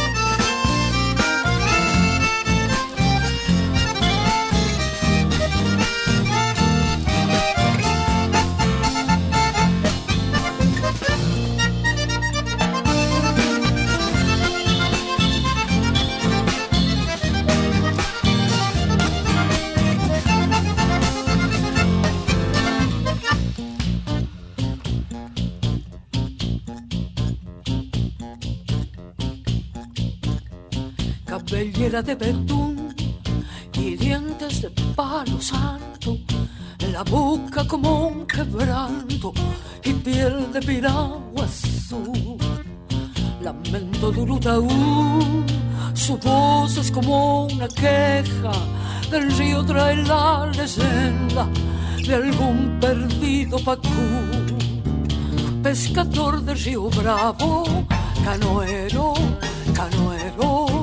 De 32.03 32.16
betún 32.16 32.92
y 33.72 33.95
dientes 33.95 34.62
de 34.62 34.70
palo 34.97 35.40
santo, 35.40 36.18
la 36.90 37.05
boca 37.05 37.64
como 37.68 38.09
un 38.09 38.26
quebranto 38.26 39.32
y 39.84 39.92
piel 39.92 40.53
de 40.53 40.61
piragua 40.61 41.45
azul. 41.45 42.36
Lamento 43.40 44.11
de 44.11 44.20
un 44.22 44.30
utaú, 44.30 44.68
su 45.95 46.16
voz 46.18 46.76
es 46.78 46.90
como 46.90 47.47
una 47.47 47.68
queja, 47.68 48.53
del 49.11 49.30
río 49.36 49.64
trae 49.64 49.97
la 49.97 50.47
leyenda 50.47 51.49
de 52.05 52.14
algún 52.14 52.78
perdido 52.80 53.57
pacú. 53.59 53.88
Pescador 55.62 56.42
del 56.42 56.59
río 56.59 56.90
Bravo, 56.90 57.64
canoero, 58.24 59.14
canoero, 59.74 60.74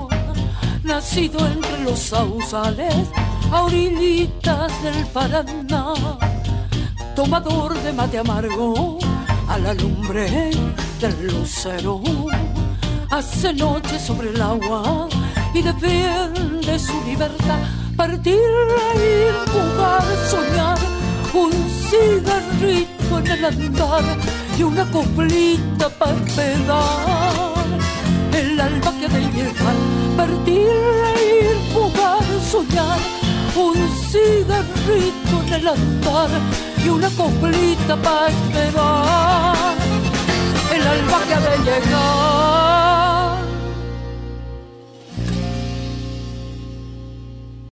nacido 1.02 1.40
entre 1.48 1.84
los 1.84 2.00
sausales, 2.00 3.08
a 3.52 3.64
orillitas 3.64 4.72
del 4.84 5.04
Paraná, 5.08 5.94
tomador 7.16 7.74
de 7.82 7.92
mate 7.92 8.20
amargo, 8.20 9.00
a 9.48 9.58
la 9.58 9.74
lumbre 9.74 10.52
del 11.00 11.28
lucero, 11.28 12.04
hace 13.10 13.52
noche 13.52 14.00
sobre 14.00 14.30
el 14.30 14.40
agua 14.42 15.10
y 15.56 15.64
defiende 15.64 16.78
su 16.78 16.94
libertad, 17.04 17.62
partir, 17.98 18.40
reír, 18.78 19.34
jugar, 19.54 20.04
soñar, 20.30 20.78
un 21.34 21.52
cigarrito 21.90 23.18
en 23.18 23.28
el 23.28 23.46
andar 23.46 24.04
y 24.56 24.62
una 24.62 24.86
coplita 24.92 25.90
para 25.98 26.14
esperar 26.14 27.31
el 28.52 28.60
alba 28.60 28.92
que 29.00 29.08
de 29.08 29.22
llegar, 29.32 29.76
partir, 30.18 30.68
reír, 31.04 31.56
jugar, 31.74 32.24
soñar, 32.52 33.00
un 33.56 33.78
cigarrito 34.10 35.36
en 35.48 35.54
el 35.54 35.68
andar 35.68 36.30
y 36.84 36.90
una 36.90 37.10
coplita 37.12 37.96
para 38.02 38.28
esperar 38.28 39.76
el 40.76 40.88
alba 40.88 41.20
que 41.28 41.36
de 41.50 41.58
llegar. 41.72 42.71